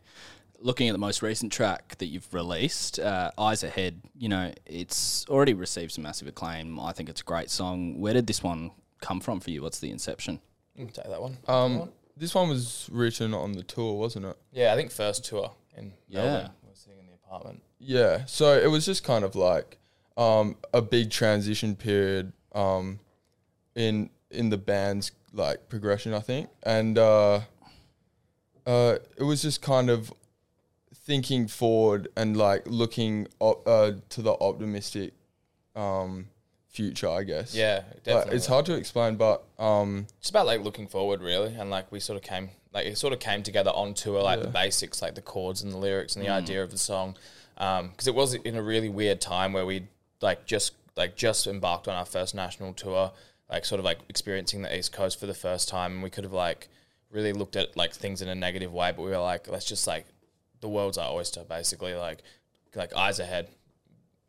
Looking 0.61 0.89
at 0.89 0.93
the 0.93 0.99
most 0.99 1.23
recent 1.23 1.53
track 1.53 1.97
that 1.99 2.07
you've 2.07 2.33
released, 2.35 2.99
uh, 2.99 3.31
Eyes 3.39 3.63
Ahead, 3.63 4.01
you 4.17 4.29
know, 4.29 4.53
it's 4.67 5.25
already 5.29 5.55
received 5.55 5.93
some 5.93 6.03
massive 6.03 6.27
acclaim. 6.27 6.81
I 6.81 6.93
think 6.93 7.09
it's 7.09 7.21
a 7.21 7.25
great 7.25 7.49
song. 7.49 8.01
Where 8.01 8.13
did 8.13 8.27
this 8.27 8.43
one 8.43 8.73
come 9.01 9.21
from 9.21 9.39
for 9.39 9.51
you? 9.53 9.63
What's 9.63 9.79
the 9.79 9.91
inception? 9.93 10.41
Take 10.77 10.95
that 10.95 11.21
one. 11.23 11.39
Um, 11.47 11.91
this 12.17 12.35
one 12.35 12.49
was 12.49 12.89
written 12.91 13.35
on 13.35 13.53
the 13.53 13.63
tour, 13.63 13.95
wasn't 13.99 14.27
it? 14.27 14.37
yeah, 14.53 14.73
I 14.73 14.77
think 14.77 14.91
first 14.91 15.25
tour 15.25 15.53
in 15.77 15.93
Yeah. 16.09 16.23
Melbourne. 16.25 16.51
We 16.65 16.69
were 16.71 16.75
sitting 16.75 16.99
in 16.99 17.07
the 17.07 17.15
apartment. 17.15 17.63
Yeah. 17.79 18.25
So 18.27 18.59
it 18.59 18.67
was 18.69 18.85
just 18.85 19.05
kind 19.05 19.25
of 19.25 19.37
like 19.37 19.78
um, 20.19 20.57
a 20.75 20.83
big 20.83 21.11
transition 21.11 21.75
period 21.77 22.33
um, 22.53 22.99
in 23.75 24.11
in 24.31 24.51
the 24.51 24.59
band's 24.59 25.13
like 25.33 25.69
progression, 25.69 26.13
I 26.13 26.21
think, 26.21 26.51
and 26.65 26.99
uh, 26.99 27.41
uh, 28.67 28.97
it 29.17 29.23
was 29.23 29.41
just 29.41 29.63
kind 29.63 29.89
of 29.89 30.13
thinking 30.95 31.47
forward 31.49 32.09
and 32.17 32.37
like 32.37 32.65
looking 32.67 33.29
op- 33.41 33.67
uh, 33.67 33.93
to 34.11 34.23
the 34.23 34.33
optimistic 34.33 35.15
um, 35.75 36.27
future, 36.69 37.09
I 37.09 37.23
guess. 37.23 37.55
Yeah, 37.55 37.85
Like, 38.07 38.27
it's 38.33 38.47
hard 38.47 38.67
to 38.67 38.75
explain, 38.75 39.17
but 39.17 39.45
um, 39.59 40.07
It's 40.19 40.29
about 40.31 40.47
like 40.47 40.63
looking 40.63 40.87
forward, 40.89 41.23
really, 41.23 41.55
and 41.55 41.71
like 41.71 41.91
we 41.91 42.01
sort 42.01 42.17
of 42.17 42.23
came 42.23 42.51
like 42.75 42.87
it 42.87 42.99
sort 42.99 43.13
of 43.13 43.21
came 43.21 43.43
together 43.43 43.71
on 43.71 43.95
tour, 43.95 44.21
like 44.23 44.43
the 44.43 44.49
basics, 44.49 45.01
like 45.01 45.15
the 45.15 45.23
chords 45.23 45.63
and 45.63 45.73
the 45.73 45.79
lyrics 45.79 46.17
and 46.17 46.25
the 46.25 46.29
idea 46.31 46.63
of 46.63 46.71
the 46.71 46.79
song, 46.79 47.17
because 47.55 48.07
it 48.07 48.15
was 48.15 48.35
in 48.35 48.57
a 48.57 48.63
really 48.63 48.89
weird 48.89 49.21
time 49.21 49.53
where 49.53 49.65
we 49.65 49.87
like 50.21 50.47
just 50.47 50.73
like 50.97 51.17
just 51.17 51.47
embarked 51.47 51.87
on 51.89 51.95
our 51.95 52.05
first 52.05 52.35
national 52.35 52.73
tour, 52.75 53.13
like 53.51 53.65
sort 53.65 53.79
of 53.79 53.85
like 53.85 53.99
experiencing 54.09 54.63
the 54.63 54.77
East 54.77 54.93
Coast 54.93 55.19
for 55.21 55.27
the 55.27 55.35
first 55.35 55.69
time, 55.69 55.93
and 55.95 56.03
we 56.03 56.11
could 56.11 56.25
have 56.25 56.33
like 56.33 56.69
really 57.11 57.33
looked 57.33 57.57
at 57.57 57.77
like 57.77 57.93
things 57.95 58.21
in 58.21 58.29
a 58.29 58.35
negative 58.35 58.73
way, 58.73 58.93
but 58.95 59.03
we 59.03 59.11
were 59.11 59.19
like, 59.19 59.49
let's 59.49 59.65
just 59.65 59.87
like 59.87 60.07
the 60.61 60.69
world's 60.69 60.99
our 60.99 61.13
oyster, 61.13 61.45
basically, 61.49 61.95
like 61.95 62.19
like 62.75 62.95
eyes 62.95 63.19
ahead 63.19 63.49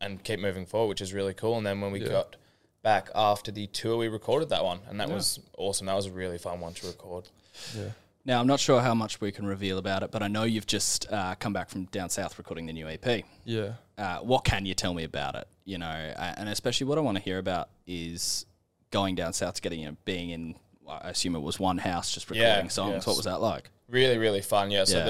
and 0.01 0.23
keep 0.23 0.39
moving 0.39 0.65
forward, 0.65 0.87
which 0.89 1.01
is 1.01 1.13
really 1.13 1.33
cool. 1.33 1.57
And 1.57 1.65
then 1.65 1.81
when 1.81 1.91
we 1.91 1.99
Yeah. 2.01 2.07
got 2.09 2.35
back 2.83 3.09
after 3.13 3.51
the 3.51 3.67
tour, 3.67 3.97
we 3.97 4.07
recorded 4.07 4.47
that 4.49 4.63
one, 4.63 4.79
and 4.87 4.99
that 5.01 5.09
was 5.09 5.39
awesome. 5.57 5.87
That 5.87 5.95
was 5.95 6.05
a 6.05 6.11
really 6.11 6.37
fun 6.37 6.61
one 6.61 6.73
to 6.75 6.87
record. 6.87 7.27
yeah. 7.75 7.89
Now, 8.25 8.39
I'm 8.39 8.47
not 8.47 8.59
sure 8.59 8.79
how 8.81 8.93
much 8.93 9.19
we 9.21 9.31
can 9.31 9.45
reveal 9.47 9.77
about 9.77 10.03
it, 10.03 10.11
but 10.11 10.21
I 10.21 10.27
know 10.27 10.43
you've 10.43 10.67
just 10.67 11.11
uh, 11.11 11.35
come 11.35 11.51
back 11.51 11.69
from 11.69 11.85
down 11.85 12.09
south 12.09 12.37
recording 12.37 12.65
the 12.67 12.73
new 12.73 12.87
EP. 12.87 13.23
Yeah. 13.43 13.73
Uh, 13.99 14.19
what 14.19 14.43
can 14.45 14.65
you 14.65 14.73
tell 14.73 14.93
me 14.93 15.03
about 15.03 15.35
it? 15.35 15.47
You 15.65 15.77
know, 15.77 15.85
uh, 15.87 16.33
and 16.37 16.47
especially 16.49 16.87
what 16.87 16.97
I 16.97 17.01
want 17.01 17.17
to 17.17 17.23
hear 17.23 17.37
about 17.37 17.69
is 17.85 18.45
going 18.91 19.15
down 19.15 19.33
south 19.33 19.55
together. 19.55 19.75
You 19.75 19.87
know, 19.87 19.97
being 20.05 20.29
in, 20.29 20.55
I 20.87 21.09
assume 21.09 21.35
it 21.35 21.41
was 21.41 21.59
one 21.59 21.77
house 21.77 22.11
just 22.13 22.29
recording 22.29 22.65
Yeah, 22.65 22.67
songs. 22.69 22.93
yes. 22.93 23.07
What 23.07 23.17
was 23.17 23.25
that 23.25 23.41
like? 23.41 23.69
Really, 23.89 24.17
really 24.17 24.41
fun. 24.41 24.71
Yeah. 24.71 24.85
So 24.85 24.97
Yeah. 24.99 25.05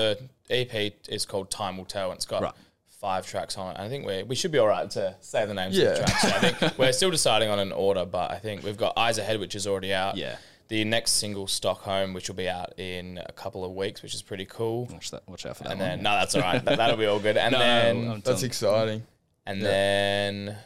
the 0.47 0.55
EP 0.55 0.93
is 1.07 1.25
called 1.25 1.51
Time 1.51 1.77
Will 1.77 1.85
Tell, 1.85 2.09
and 2.09 2.17
it's 2.17 2.25
got 2.25 2.41
Right. 2.41 2.53
five 2.87 3.27
tracks 3.27 3.57
on 3.57 3.75
it. 3.75 3.79
I 3.79 3.87
think 3.89 4.05
we 4.05 4.23
we 4.23 4.35
should 4.35 4.51
be 4.51 4.57
all 4.57 4.67
right 4.67 4.89
to 4.91 5.15
say 5.21 5.45
the 5.45 5.53
names 5.53 5.77
of 5.77 5.85
the 5.85 5.95
tracks. 6.03 6.21
So 6.21 6.27
I 6.29 6.51
think 6.51 6.77
we're 6.79 6.91
still 6.91 7.11
deciding 7.11 7.49
on 7.49 7.59
an 7.59 7.71
order, 7.71 8.05
but 8.05 8.31
I 8.31 8.39
think 8.39 8.63
we've 8.63 8.75
got 8.77 8.97
Eyes 8.97 9.17
Ahead, 9.19 9.39
which 9.39 9.53
is 9.55 9.67
already 9.67 9.93
out. 9.93 10.17
Yeah. 10.17 10.37
The 10.69 10.83
next 10.85 11.11
single, 11.13 11.47
Stockholm, 11.47 12.13
which 12.13 12.27
will 12.29 12.35
be 12.35 12.47
out 12.47 12.73
in 12.79 13.19
a 13.25 13.31
couple 13.31 13.65
of 13.65 13.71
weeks, 13.73 14.01
which 14.03 14.13
is 14.13 14.21
pretty 14.21 14.45
cool. 14.45 14.85
Watch 14.91 15.11
that. 15.11 15.27
Watch 15.27 15.45
out 15.45 15.57
for 15.57 15.63
that 15.63 15.71
And 15.71 15.79
one. 15.79 15.89
then 15.89 16.03
no, 16.03 16.11
that's 16.11 16.35
all 16.35 16.41
right. 16.41 16.63
that, 16.63 16.77
that'll 16.77 16.95
be 16.97 17.07
all 17.07 17.19
good. 17.19 17.37
And 17.37 17.51
No, 17.53 17.59
then 17.59 17.97
I'm 17.97 18.07
That's 18.21 18.23
telling- 18.25 18.45
exciting. 18.45 19.03
and 19.47 19.59
yeah. 19.59 19.67
then 19.67 20.57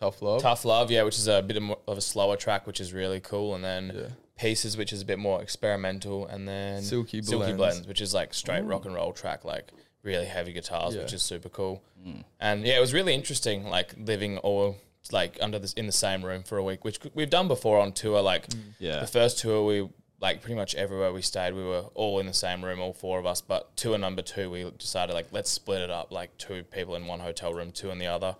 Tough 0.00 0.20
love. 0.20 0.42
Tough 0.42 0.64
Love, 0.64 0.90
yeah, 0.90 1.04
which 1.04 1.16
is 1.16 1.28
a 1.28 1.42
bit 1.42 1.56
of, 1.56 1.62
more 1.62 1.78
of 1.86 1.96
a 1.96 2.00
slower 2.00 2.36
track, 2.36 2.66
which 2.66 2.80
is 2.80 2.92
really 2.92 3.20
cool. 3.20 3.54
And 3.54 3.62
then 3.64 3.92
Yeah. 3.94 4.02
Pieces, 4.36 4.76
which 4.76 4.92
is 4.92 5.00
a 5.02 5.04
bit 5.04 5.20
more 5.20 5.40
experimental. 5.40 6.26
And 6.26 6.48
then 6.48 6.82
Silky 6.82 7.18
blends, 7.18 7.28
Silky 7.28 7.44
Blends. 7.52 7.56
Blends, 7.58 7.86
which 7.86 8.00
is 8.00 8.12
like 8.12 8.34
straight 8.34 8.64
rock 8.64 8.84
and 8.84 8.94
roll 8.94 9.12
track, 9.12 9.44
like 9.44 9.70
really 10.02 10.24
heavy 10.26 10.52
guitars, 10.52 10.96
which 10.96 11.12
is 11.12 11.22
super 11.22 11.48
cool. 11.48 11.80
Hmm. 12.02 12.22
And 12.40 12.66
yeah, 12.66 12.76
it 12.78 12.80
was 12.80 12.92
really 12.92 13.14
interesting, 13.14 13.68
like 13.68 13.94
living 13.96 14.38
all 14.38 14.76
like 15.10 15.38
under 15.40 15.58
this 15.58 15.72
in 15.72 15.86
the 15.86 15.92
same 15.92 16.24
room 16.24 16.42
for 16.42 16.58
a 16.58 16.62
week, 16.62 16.84
which 16.84 17.00
we've 17.14 17.30
done 17.30 17.48
before 17.48 17.80
on 17.80 17.92
tour. 17.92 18.20
Like 18.22 18.46
Yeah. 18.78 19.00
the 19.00 19.06
first 19.06 19.38
tour, 19.38 19.64
we 19.64 19.88
like 20.20 20.40
pretty 20.40 20.54
much 20.54 20.74
everywhere 20.76 21.12
we 21.12 21.22
stayed, 21.22 21.52
we 21.54 21.64
were 21.64 21.84
all 21.94 22.20
in 22.20 22.26
the 22.26 22.32
same 22.34 22.64
room, 22.64 22.78
all 22.80 22.92
four 22.92 23.18
of 23.18 23.26
us. 23.26 23.40
But 23.40 23.76
tour 23.76 23.98
number 23.98 24.22
two, 24.22 24.50
we 24.50 24.70
decided 24.78 25.14
like 25.14 25.26
let's 25.32 25.50
split 25.50 25.80
it 25.80 25.90
up, 25.90 26.12
like 26.12 26.36
two 26.38 26.62
people 26.64 26.94
in 26.94 27.06
one 27.06 27.18
hotel 27.20 27.52
room, 27.52 27.72
two 27.72 27.90
in 27.90 27.98
the 27.98 28.06
other, 28.06 28.36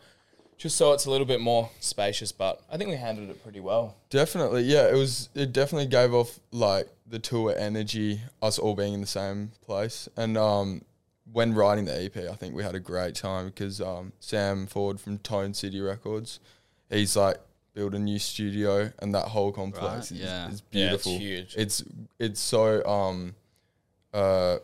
just 0.58 0.76
so 0.76 0.92
it's 0.92 1.06
a 1.06 1.10
little 1.10 1.26
bit 1.26 1.40
more 1.40 1.70
spacious. 1.80 2.30
But 2.30 2.60
I 2.70 2.76
think 2.76 2.88
we 2.90 2.96
handled 2.96 3.30
it 3.30 3.42
pretty 3.42 3.58
well. 3.58 3.96
Definitely, 4.10 4.62
yeah. 4.62 4.88
It 4.88 4.94
was. 4.94 5.28
It 5.34 5.52
definitely 5.52 5.88
gave 5.88 6.14
off 6.14 6.38
like 6.52 6.86
the 7.04 7.18
tour 7.18 7.52
energy, 7.58 8.20
us 8.40 8.60
all 8.60 8.76
being 8.76 8.94
in 8.94 9.00
the 9.00 9.06
same 9.08 9.50
place. 9.66 10.08
And 10.16 10.38
um, 10.38 10.82
when 11.32 11.54
writing 11.54 11.86
the 11.86 12.04
EP, 12.04 12.16
I 12.16 12.34
think 12.34 12.54
we 12.54 12.62
had 12.62 12.74
a 12.74 12.80
great 12.80 13.14
time 13.14 13.46
because 13.46 13.80
um, 13.80 14.12
Sam 14.20 14.66
Ford 14.66 15.00
from 15.00 15.18
Tone 15.18 15.54
City 15.54 15.80
Records, 15.80 16.40
he's 16.90 17.16
like 17.16 17.38
built 17.74 17.94
a 17.94 17.98
new 17.98 18.18
studio, 18.18 18.92
and 18.98 19.14
that 19.14 19.28
whole 19.28 19.50
complex 19.52 20.10
Right, 20.10 20.20
is, 20.20 20.26
yeah. 20.26 20.48
is 20.48 20.62
Yeah, 20.70 20.92
it's 20.94 21.04
beautiful. 21.04 21.18
huge. 21.18 21.54
It's 21.56 21.82
it's 22.18 22.40
so 22.40 22.84
um, 22.86 23.34
uh, 24.12 24.58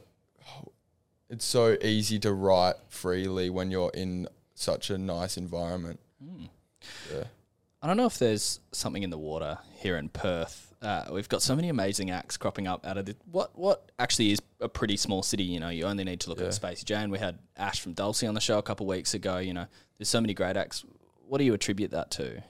it's 1.31 1.45
so 1.45 1.77
easy 1.83 2.19
to 2.21 2.33
write 2.33 2.75
freely 2.89 3.51
when 3.51 3.71
you're 3.71 3.91
in 3.95 4.29
such 4.55 4.91
a 4.91 4.99
nice 4.99 5.37
environment. 5.37 6.01
Yeah. 7.13 7.25
I 7.81 7.87
don't 7.87 7.97
know 7.97 8.07
if 8.07 8.19
there's 8.19 8.61
something 8.73 9.03
in 9.03 9.11
the 9.11 9.19
water 9.19 9.59
here 9.77 9.97
in 9.97 10.09
Perth 10.09 10.68
Uh, 10.81 11.07
we've 11.12 11.29
got 11.29 11.43
so 11.43 11.57
many 11.57 11.69
amazing 11.69 12.11
acts 12.11 12.37
cropping 12.37 12.69
up 12.69 12.87
out 12.87 12.97
of 12.99 13.07
the, 13.07 13.17
what 13.33 13.51
what 13.59 13.91
actually 13.99 14.31
is 14.33 14.38
a 14.61 14.69
pretty 14.69 14.97
small 14.97 15.23
city. 15.23 15.43
You 15.43 15.59
know, 15.61 15.71
you 15.71 15.85
only 15.85 16.05
need 16.05 16.21
to 16.21 16.31
look 16.31 16.38
Yeah. 16.38 16.47
at 16.47 16.53
Spacey 16.53 16.85
Jane. 16.85 17.11
We 17.11 17.19
had 17.19 17.38
Ash 17.57 17.81
from 17.81 17.95
Dulcie 17.95 18.27
on 18.29 18.35
the 18.35 18.41
show 18.41 18.59
a 18.59 18.62
couple 18.62 18.87
of 18.87 18.97
weeks 18.97 19.12
ago. 19.14 19.38
You 19.38 19.55
know, 19.55 19.67
there's 19.99 20.09
so 20.09 20.21
many 20.21 20.35
great 20.35 20.57
acts. 20.57 20.85
What 21.27 21.38
do 21.38 21.45
you 21.45 21.53
attribute 21.55 21.91
that 21.91 22.11
to? 22.12 22.43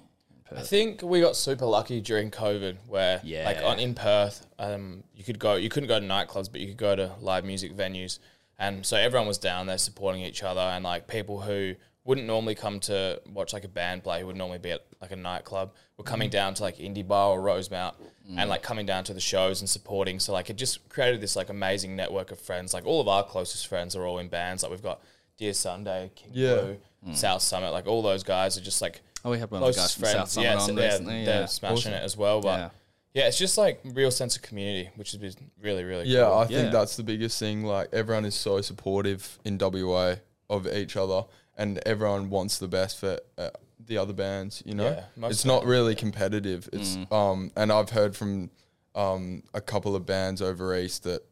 I 0.55 0.62
think 0.62 1.03
we 1.03 1.21
got 1.21 1.37
super 1.37 1.67
lucky 1.67 2.01
during 2.01 2.31
COVID, 2.31 2.77
where 2.87 3.21
like 3.25 3.59
on 3.64 3.79
in 3.79 3.95
Perth, 3.95 4.47
um, 4.59 5.05
you 5.14 5.23
could 5.25 5.38
go, 5.38 5.57
you 5.57 5.69
couldn't 5.69 5.88
go 5.88 6.01
to 6.01 6.07
nightclubs, 6.07 6.51
but 6.51 6.61
you 6.62 6.69
could 6.69 6.79
go 6.79 6.97
to 6.97 7.12
live 7.21 7.45
music 7.45 7.77
venues, 7.77 8.19
and 8.59 8.85
so 8.87 8.97
everyone 8.97 9.29
was 9.29 9.37
down 9.37 9.67
there 9.67 9.77
supporting 9.77 10.23
each 10.23 10.43
other, 10.43 10.61
and 10.62 10.85
like 10.85 11.07
people 11.07 11.43
who 11.43 11.75
wouldn't 12.09 12.27
normally 12.27 12.55
come 12.55 12.81
to 12.81 13.21
watch 13.35 13.53
like 13.53 13.64
a 13.64 13.68
band 13.68 14.03
play, 14.03 14.21
who 14.21 14.27
would 14.27 14.35
normally 14.37 14.59
be 14.59 14.71
at 14.71 14.83
like 14.99 15.11
a 15.12 15.16
nightclub, 15.16 15.75
were 15.99 16.05
coming 16.05 16.31
down 16.31 16.55
to 16.55 16.62
like 16.62 16.81
Indi 16.81 17.03
Bar 17.03 17.33
or 17.33 17.40
Rosemount, 17.42 17.97
and 18.35 18.49
like 18.49 18.62
coming 18.62 18.87
down 18.87 19.05
to 19.05 19.12
the 19.12 19.21
shows 19.21 19.61
and 19.61 19.68
supporting. 19.68 20.18
So 20.18 20.33
like 20.33 20.49
it 20.49 20.57
just 20.57 20.88
created 20.88 21.21
this 21.21 21.37
like 21.37 21.51
amazing 21.51 21.97
network 21.97 22.31
of 22.33 22.40
friends. 22.40 22.73
Like 22.73 22.87
all 22.87 23.03
of 23.03 23.09
our 23.09 23.23
closest 23.23 23.66
friends 23.66 23.94
are 23.94 24.07
all 24.07 24.18
in 24.21 24.29
bands. 24.29 24.62
Like 24.62 24.73
we've 24.73 24.83
got 24.83 25.03
Dear 25.37 25.53
Sunday, 25.53 26.11
King 26.14 26.31
Yeah. 26.33 26.55
Blue, 26.55 26.77
hmm. 27.05 27.12
South 27.12 27.42
Summit, 27.42 27.73
like 27.73 27.87
all 27.87 28.01
those 28.01 28.23
guys 28.23 28.57
are 28.57 28.62
just 28.62 28.81
like 28.81 29.03
Oh, 29.23 29.31
we 29.31 29.38
had 29.38 29.51
one 29.51 29.62
of 29.62 29.66
the 29.66 29.73
guys 29.73 29.94
closest 29.94 29.99
from 29.99 30.05
South 30.07 30.14
friends. 30.14 30.33
Summit 30.33 30.47
Yeah, 30.47 30.55
on 30.55 30.61
so 30.61 30.73
they're, 30.75 30.90
recently. 30.90 31.25
they're 31.27 31.40
Yeah. 31.40 31.47
smashing 31.47 31.92
it 31.92 32.03
as 32.03 32.16
well. 32.16 32.40
But 32.40 32.59
Yeah. 32.59 32.71
yeah. 33.12 33.27
it's 33.29 33.37
just 33.38 33.59
like 33.59 33.81
real 33.85 34.11
sense 34.11 34.35
of 34.35 34.40
community, 34.40 34.88
which 34.97 35.12
has 35.12 35.21
been 35.21 35.51
really, 35.61 35.85
really 35.85 36.07
Yeah, 36.07 36.25
cool. 36.25 36.38
I 36.38 36.47
think 36.47 36.64
Yeah. 36.66 36.71
that's 36.71 36.97
the 36.97 37.03
biggest 37.03 37.38
thing. 37.38 37.64
Like 37.64 37.90
everyone 37.92 38.25
is 38.25 38.35
so 38.35 38.62
supportive 38.62 39.38
in 39.44 39.59
WA 39.59 40.16
of 40.49 40.66
each 40.66 40.97
other, 40.97 41.25
and 41.59 41.79
everyone 41.85 42.31
wants 42.31 42.59
the 42.59 42.68
best 42.68 42.99
for 42.99 43.18
uh, 43.37 43.51
the 43.85 43.99
other 43.99 44.12
bands. 44.14 44.62
You 44.64 44.75
know, 44.75 44.85
Yeah, 44.90 45.05
most 45.16 45.33
it's 45.33 45.40
of 45.44 45.49
not 45.49 45.64
really 45.66 45.94
competitive. 45.94 46.68
It's 46.73 46.97
Mm. 46.97 47.12
um, 47.12 47.53
and 47.57 47.71
I've 47.73 47.90
heard 47.90 48.16
from 48.16 48.51
um 48.94 49.42
a 49.53 49.61
couple 49.61 49.94
of 49.94 50.07
bands 50.07 50.40
over 50.40 50.75
east 50.77 51.03
that 51.05 51.23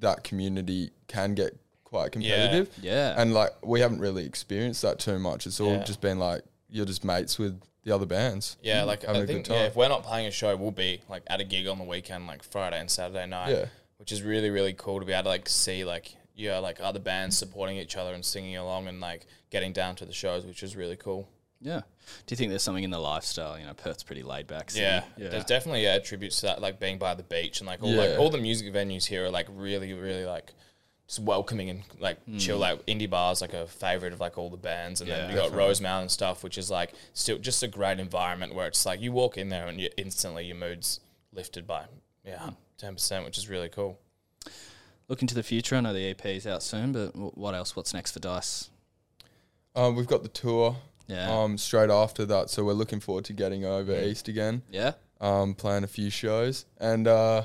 that 0.00 0.24
community 0.24 0.90
can 1.06 1.34
get 1.34 1.56
quite 1.84 2.10
competitive. 2.12 2.68
Yeah. 2.82 3.14
and 3.16 3.32
like 3.32 3.52
we 3.64 3.80
haven't 3.80 4.00
really 4.00 4.26
experienced 4.26 4.82
that 4.82 4.98
too 4.98 5.18
much. 5.18 5.46
It's 5.46 5.60
all 5.60 5.74
Yeah. 5.74 5.84
just 5.84 6.00
been 6.00 6.18
like 6.18 6.42
you're 6.68 6.84
just 6.86 7.04
mates 7.04 7.38
with 7.38 7.60
the 7.84 7.94
other 7.94 8.06
bands. 8.06 8.56
Yeah, 8.62 8.82
like 8.82 9.02
having 9.02 9.20
I 9.20 9.24
a 9.24 9.26
good 9.26 9.32
think 9.32 9.44
time. 9.46 9.56
yeah, 9.58 9.64
if 9.66 9.76
we're 9.76 9.88
not 9.88 10.02
playing 10.02 10.26
a 10.26 10.30
show, 10.32 10.56
we'll 10.56 10.70
be 10.72 11.00
like 11.08 11.22
at 11.28 11.40
a 11.40 11.44
gig 11.44 11.66
on 11.68 11.78
the 11.78 11.84
weekend, 11.84 12.26
like 12.26 12.42
Friday 12.42 12.80
and 12.80 12.90
Saturday 12.90 13.26
night. 13.26 13.50
Yeah. 13.50 13.66
Which 13.98 14.10
is 14.10 14.22
really, 14.22 14.50
really 14.50 14.72
cool 14.72 14.98
to 15.00 15.06
be 15.06 15.12
able 15.12 15.24
to 15.24 15.28
like 15.28 15.48
see 15.48 15.84
like 15.84 16.16
yeah, 16.34 16.58
like 16.58 16.80
other 16.80 16.98
bands 16.98 17.36
supporting 17.36 17.76
each 17.76 17.96
other 17.96 18.12
and 18.12 18.24
singing 18.24 18.56
along 18.56 18.88
and 18.88 19.00
like 19.00 19.26
getting 19.50 19.72
down 19.72 19.96
to 19.96 20.04
the 20.04 20.12
shows, 20.12 20.44
which 20.44 20.62
is 20.62 20.76
really 20.76 20.96
cool. 20.96 21.28
Yeah. 21.60 21.80
Do 22.26 22.32
you 22.32 22.36
think 22.36 22.50
there's 22.50 22.62
something 22.62 22.84
in 22.84 22.90
the 22.90 22.98
lifestyle? 22.98 23.58
You 23.58 23.64
know, 23.66 23.72
Perth's 23.72 24.02
pretty 24.02 24.22
laid 24.22 24.46
back. 24.46 24.70
City. 24.70 24.82
Yeah, 24.82 25.04
Yeah. 25.16 25.28
there's 25.28 25.44
definitely 25.44 25.84
yeah 25.84 25.94
attributes 25.94 26.40
to 26.40 26.46
that, 26.46 26.60
like 26.60 26.78
being 26.78 26.98
by 26.98 27.14
the 27.14 27.22
beach 27.22 27.60
and 27.60 27.66
like 27.66 27.82
all 27.82 27.90
Yeah. 27.90 28.02
like 28.02 28.18
all 28.18 28.30
the 28.30 28.38
music 28.38 28.72
venues 28.72 29.06
here 29.06 29.24
are 29.26 29.30
like 29.30 29.46
really, 29.50 29.92
really 29.94 30.26
like 30.26 30.52
just 31.06 31.20
welcoming 31.20 31.70
and 31.70 31.82
like 31.98 32.22
hmm. 32.24 32.36
chill. 32.36 32.58
Like 32.58 32.84
indie 32.86 33.08
bars, 33.08 33.40
like 33.40 33.54
a 33.54 33.66
favorite 33.66 34.12
of 34.12 34.20
like 34.20 34.36
all 34.36 34.50
the 34.50 34.56
bands, 34.56 35.00
and 35.00 35.08
Yeah, 35.08 35.18
then 35.18 35.30
we 35.30 35.34
got 35.36 35.52
Rosemount 35.54 36.02
and 36.02 36.10
stuff, 36.10 36.44
which 36.44 36.58
is 36.58 36.70
like 36.70 36.92
still 37.14 37.38
just 37.38 37.62
a 37.62 37.68
great 37.68 37.98
environment 37.98 38.54
where 38.54 38.66
it's 38.66 38.84
like 38.84 39.00
you 39.00 39.12
walk 39.12 39.38
in 39.38 39.48
there 39.48 39.66
and 39.66 39.80
you 39.80 39.88
instantly 39.96 40.44
your 40.44 40.56
mood's 40.56 41.00
lifted 41.32 41.66
by 41.66 41.84
yeah 42.24 42.40
hmm. 42.40 42.50
ten 42.76 42.94
percent, 42.94 43.24
which 43.24 43.38
is 43.38 43.48
really 43.48 43.68
cool. 43.68 43.98
Looking 45.08 45.28
to 45.28 45.34
the 45.34 45.42
future, 45.42 45.76
I 45.76 45.80
know 45.80 45.92
the 45.92 46.10
EP 46.10 46.24
is 46.26 46.46
out 46.46 46.62
soon, 46.62 46.92
but 46.92 47.14
what 47.36 47.54
else? 47.54 47.76
What's 47.76 47.92
next 47.92 48.12
for 48.12 48.20
Dice? 48.20 48.70
Um, 49.76 49.96
we've 49.96 50.06
got 50.06 50.22
the 50.22 50.28
tour 50.28 50.76
Yeah. 51.08 51.30
um 51.42 51.58
straight 51.58 51.90
after 51.90 52.24
that, 52.26 52.48
so 52.48 52.64
we're 52.64 52.72
looking 52.72 53.00
forward 53.00 53.24
to 53.26 53.32
getting 53.34 53.64
over 53.64 53.92
Mm. 53.92 54.06
east 54.06 54.28
again. 54.28 54.62
yeah. 54.70 54.92
um, 55.20 55.54
playing 55.54 55.84
a 55.84 55.86
few 55.88 56.10
shows, 56.10 56.64
and 56.78 57.06
uh, 57.06 57.44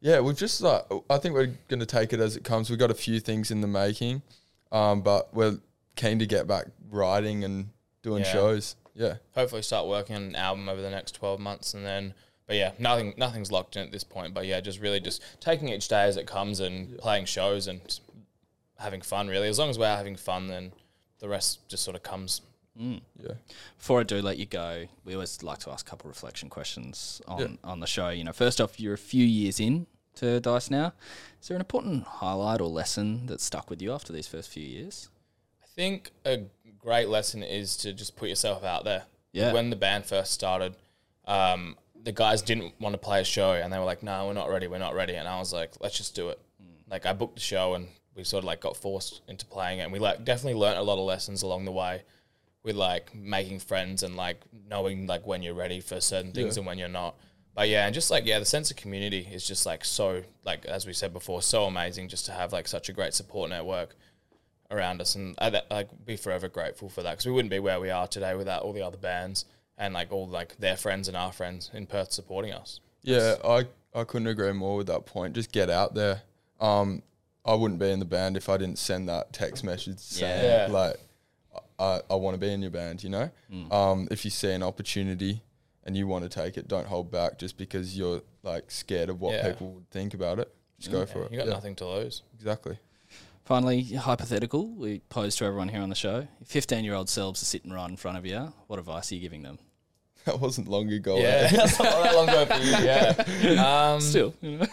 yeah, 0.00 0.20
we've 0.20 0.36
just 0.36 0.60
like 0.60 0.84
I 1.10 1.18
think 1.18 1.34
we're 1.34 1.54
gonna 1.68 1.86
take 1.86 2.12
it 2.12 2.20
as 2.20 2.36
it 2.36 2.44
comes. 2.44 2.68
We've 2.70 2.78
got 2.78 2.90
a 2.90 2.94
few 2.94 3.18
things 3.20 3.50
in 3.50 3.60
the 3.60 3.66
making, 3.66 4.22
um, 4.72 5.00
but 5.02 5.32
we're 5.34 5.58
keen 5.96 6.18
to 6.20 6.26
get 6.26 6.46
back 6.46 6.66
writing 6.90 7.44
and 7.44 7.70
doing 8.02 8.22
Yeah. 8.24 8.32
shows. 8.32 8.76
Yeah, 8.94 9.16
Hopefully, 9.34 9.62
start 9.62 9.86
working 9.86 10.16
on 10.16 10.22
an 10.22 10.36
album 10.36 10.68
over 10.68 10.80
the 10.82 10.90
next 10.90 11.12
twelve 11.12 11.38
months, 11.40 11.74
and 11.74 11.84
then. 11.86 12.14
But 12.48 12.56
yeah, 12.56 12.72
nothing 12.78 13.14
nothing's 13.16 13.52
locked 13.52 13.76
in 13.76 13.82
at 13.82 13.92
this 13.92 14.02
point. 14.02 14.34
But 14.34 14.46
yeah, 14.46 14.60
just 14.60 14.80
really 14.80 14.98
just 14.98 15.22
taking 15.38 15.68
each 15.68 15.86
day 15.86 16.02
as 16.04 16.16
it 16.16 16.26
comes 16.26 16.58
and 16.58 16.98
playing 16.98 17.26
shows 17.26 17.68
and 17.68 17.80
having 18.78 19.02
fun. 19.02 19.28
Really, 19.28 19.48
as 19.48 19.58
long 19.58 19.68
as 19.70 19.78
we're 19.78 19.86
having 19.94 20.16
fun, 20.16 20.48
then 20.48 20.72
the 21.20 21.28
rest 21.28 21.68
just 21.68 21.84
sort 21.84 21.94
of 21.94 22.02
comes. 22.02 22.40
yeah, 22.74 23.32
Before 23.76 24.00
I 24.00 24.02
do 24.02 24.22
let 24.22 24.38
you 24.38 24.46
go, 24.46 24.86
we 25.04 25.12
always 25.14 25.42
like 25.42 25.58
to 25.60 25.70
ask 25.70 25.86
a 25.86 25.90
couple 25.90 26.08
reflection 26.08 26.48
questions 26.48 27.20
on, 27.28 27.58
on 27.62 27.80
the 27.80 27.86
show. 27.86 28.08
You 28.08 28.24
know, 28.24 28.32
first 28.32 28.60
off, 28.60 28.80
you're 28.80 28.94
a 28.94 28.98
few 28.98 29.24
years 29.24 29.60
in 29.60 29.86
to 30.14 30.40
Dice 30.40 30.70
now. 30.70 30.92
Is 31.42 31.48
there 31.48 31.56
an 31.56 31.60
important 31.60 32.04
highlight 32.04 32.60
or 32.60 32.68
lesson 32.68 33.26
that 33.26 33.40
stuck 33.40 33.68
with 33.68 33.82
you 33.82 33.92
after 33.92 34.12
these 34.12 34.26
first 34.26 34.48
few 34.48 34.64
years? 34.64 35.08
I 35.62 35.66
think 35.66 36.12
a 36.24 36.44
great 36.78 37.08
lesson 37.08 37.42
is 37.42 37.76
to 37.78 37.92
just 37.92 38.16
put 38.16 38.28
yourself 38.28 38.64
out 38.64 38.84
there. 38.84 39.04
Yeah. 39.32 39.52
When 39.52 39.70
the 39.70 39.76
band 39.76 40.06
first 40.06 40.32
started, 40.32 40.74
um, 41.26 41.76
the 42.04 42.12
guys 42.12 42.42
didn't 42.42 42.74
want 42.80 42.94
to 42.94 42.98
play 42.98 43.20
a 43.20 43.24
show, 43.24 43.52
and 43.52 43.72
they 43.72 43.78
were 43.78 43.84
like, 43.84 44.02
"No, 44.02 44.26
we're 44.26 44.32
not 44.34 44.48
ready. 44.48 44.66
We're 44.68 44.78
not 44.78 44.94
ready." 44.94 45.14
And 45.14 45.26
I 45.28 45.38
was 45.38 45.52
like, 45.52 45.72
"Let's 45.80 45.96
just 45.96 46.14
do 46.14 46.28
it." 46.30 46.38
Hmm. 46.60 46.90
Like 46.90 47.06
I 47.06 47.12
booked 47.12 47.34
the 47.36 47.40
show, 47.40 47.74
and 47.74 47.88
we 48.14 48.24
sort 48.24 48.44
of 48.44 48.46
like 48.46 48.60
got 48.60 48.76
forced 48.76 49.20
into 49.28 49.46
playing 49.46 49.78
it. 49.80 49.82
And 49.82 49.92
we 49.92 49.98
like 49.98 50.24
definitely 50.24 50.58
learned 50.60 50.78
a 50.78 50.82
lot 50.82 50.98
of 50.98 51.04
lessons 51.04 51.42
along 51.42 51.64
the 51.64 51.72
way 51.72 52.02
with 52.64 52.76
like 52.76 53.14
making 53.14 53.60
friends 53.60 54.02
and 54.02 54.16
like 54.16 54.40
knowing 54.68 55.06
like 55.06 55.26
when 55.26 55.42
you're 55.42 55.54
ready 55.54 55.80
for 55.80 56.00
certain 56.00 56.32
things 56.32 56.56
Yeah. 56.56 56.60
and 56.60 56.66
when 56.66 56.78
you're 56.78 56.88
not. 56.88 57.14
But 57.54 57.68
yeah, 57.68 57.86
and 57.86 57.94
just 57.94 58.10
like 58.10 58.24
yeah, 58.26 58.38
the 58.38 58.44
sense 58.44 58.70
of 58.70 58.76
community 58.76 59.26
is 59.32 59.46
just 59.46 59.66
like 59.66 59.84
so 59.84 60.22
like 60.44 60.64
as 60.66 60.86
we 60.86 60.92
said 60.92 61.12
before, 61.12 61.42
so 61.42 61.64
amazing 61.64 62.08
just 62.08 62.26
to 62.26 62.32
have 62.32 62.52
like 62.52 62.68
such 62.68 62.88
a 62.88 62.92
great 62.92 63.14
support 63.14 63.50
network 63.50 63.96
around 64.70 65.00
us, 65.00 65.14
and 65.14 65.34
I 65.38 65.50
that, 65.50 65.70
like 65.70 65.88
be 66.04 66.16
forever 66.16 66.48
grateful 66.48 66.88
for 66.88 67.02
that 67.02 67.12
because 67.12 67.26
we 67.26 67.32
wouldn't 67.32 67.50
be 67.50 67.58
where 67.58 67.80
we 67.80 67.90
are 67.90 68.06
today 68.06 68.34
without 68.34 68.62
all 68.62 68.72
the 68.72 68.82
other 68.82 68.98
bands 68.98 69.44
and 69.78 69.94
like 69.94 70.12
all 70.12 70.26
like 70.28 70.56
their 70.58 70.76
friends 70.76 71.08
and 71.08 71.16
our 71.16 71.32
friends 71.32 71.70
in 71.72 71.86
Perth 71.86 72.12
supporting 72.12 72.52
us. 72.52 72.80
yeah. 73.02 73.36
I 73.44 73.66
I 73.94 74.04
couldn't 74.04 74.26
agree 74.28 74.52
more 74.52 74.76
with 74.76 74.88
that 74.88 75.06
point. 75.06 75.34
Just 75.34 75.50
get 75.52 75.70
out 75.70 75.94
there. 75.94 76.22
Um, 76.60 77.02
I 77.44 77.54
wouldn't 77.54 77.80
be 77.80 77.90
in 77.90 77.98
the 78.00 78.04
band 78.04 78.36
if 78.36 78.48
I 78.50 78.56
didn't 78.58 78.78
send 78.78 79.08
that 79.08 79.32
text 79.32 79.64
message 79.64 79.98
saying 79.98 80.44
Yeah. 80.44 80.66
like 80.70 80.96
I, 81.78 82.00
I 82.10 82.14
want 82.16 82.34
to 82.34 82.38
be 82.38 82.52
in 82.52 82.60
your 82.60 82.70
band. 82.70 83.02
You 83.02 83.10
know, 83.10 83.30
um, 83.70 84.08
if 84.10 84.24
you 84.24 84.30
see 84.30 84.50
an 84.52 84.62
opportunity 84.62 85.42
and 85.84 85.96
you 85.96 86.06
want 86.06 86.24
to 86.24 86.28
take 86.28 86.56
it, 86.58 86.68
don't 86.68 86.86
hold 86.86 87.10
back 87.10 87.38
just 87.38 87.56
because 87.56 87.96
you're 87.96 88.20
like 88.42 88.70
scared 88.70 89.08
of 89.08 89.20
what 89.20 89.32
Yeah. 89.34 89.48
people 89.52 89.70
would 89.72 89.90
think 89.90 90.12
about 90.12 90.38
it. 90.38 90.52
Just 90.78 90.92
go 90.92 91.06
for 91.06 91.22
it. 91.24 91.32
You 91.32 91.38
got 91.38 91.46
Yeah, 91.46 91.52
nothing 91.54 91.74
to 91.76 91.86
lose. 91.88 92.22
Exactly. 92.34 92.78
Finally, 93.44 93.82
hypothetical, 93.94 94.68
we 94.68 94.98
pose 95.08 95.34
to 95.36 95.44
everyone 95.46 95.68
here 95.68 95.80
on 95.80 95.88
the 95.88 95.94
show. 95.94 96.28
15 96.44 96.84
year 96.84 96.94
old 96.94 97.08
selves 97.08 97.40
are 97.42 97.46
sitting 97.46 97.72
right 97.72 97.88
in 97.88 97.96
front 97.96 98.18
of 98.18 98.26
you. 98.26 98.52
What 98.66 98.78
advice 98.78 99.10
are 99.10 99.14
you 99.14 99.20
giving 99.22 99.42
them? 99.42 99.58
That 100.24 100.40
wasn't 100.40 100.68
long 100.68 100.92
ago. 100.92 101.16
Yeah, 101.18 101.24
eh? 101.26 101.48
that's 101.56 101.78
not 101.78 102.02
that 102.02 102.14
long 102.14 102.28
ago 102.28 102.44
for 102.46 102.62
you. 102.62 102.70
Yeah, 102.70 103.92
um, 103.94 104.00
Still, 104.00 104.34
you 104.42 104.58
know? 104.58 104.66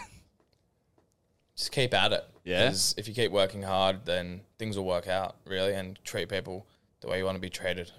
just 1.56 1.72
keep 1.72 1.94
at 1.94 2.12
it. 2.12 2.24
Yeah. 2.44 2.68
'Cause 2.68 2.94
if 2.98 3.08
you 3.08 3.14
keep 3.14 3.32
working 3.32 3.62
hard, 3.62 4.04
then 4.04 4.42
things 4.58 4.76
will 4.76 4.84
work 4.84 5.08
out 5.08 5.36
really, 5.44 5.72
and 5.74 5.98
treat 6.04 6.28
people 6.28 6.66
the 7.00 7.08
way 7.08 7.18
you 7.18 7.24
want 7.24 7.36
to 7.36 7.40
be 7.40 7.50
treated. 7.50 7.90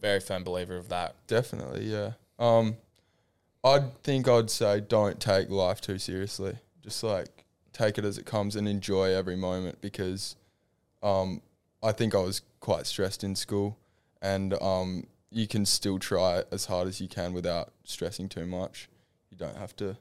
Very 0.00 0.20
firm 0.20 0.42
believer 0.42 0.76
of 0.76 0.88
that. 0.88 1.14
Definitely, 1.26 1.84
yeah. 1.84 2.12
Um, 2.38 2.76
I'd 3.62 4.02
think 4.02 4.26
I'd 4.28 4.50
say 4.50 4.80
don't 4.80 5.20
take 5.20 5.50
life 5.50 5.80
too 5.80 5.98
seriously. 5.98 6.56
Just 6.82 7.02
like 7.02 7.44
take 7.72 7.98
it 7.98 8.04
as 8.04 8.16
it 8.18 8.24
comes 8.26 8.56
and 8.56 8.66
enjoy 8.68 9.12
every 9.14 9.36
moment 9.36 9.80
because, 9.80 10.34
um, 11.02 11.42
I 11.82 11.92
think 11.92 12.14
I 12.14 12.18
was 12.20 12.40
quite 12.60 12.86
stressed 12.86 13.22
in 13.22 13.34
school, 13.36 13.76
and 14.22 14.54
um, 14.62 15.06
you 15.30 15.46
can 15.46 15.66
still 15.66 15.98
try 15.98 16.44
as 16.50 16.66
hard 16.66 16.88
as 16.88 17.00
you 17.00 17.08
can 17.08 17.32
without 17.32 17.72
stressing 17.84 18.28
too 18.28 18.46
much. 18.46 18.88
You 19.30 19.36
don't 19.36 19.56
have 19.56 19.74
to, 19.76 19.96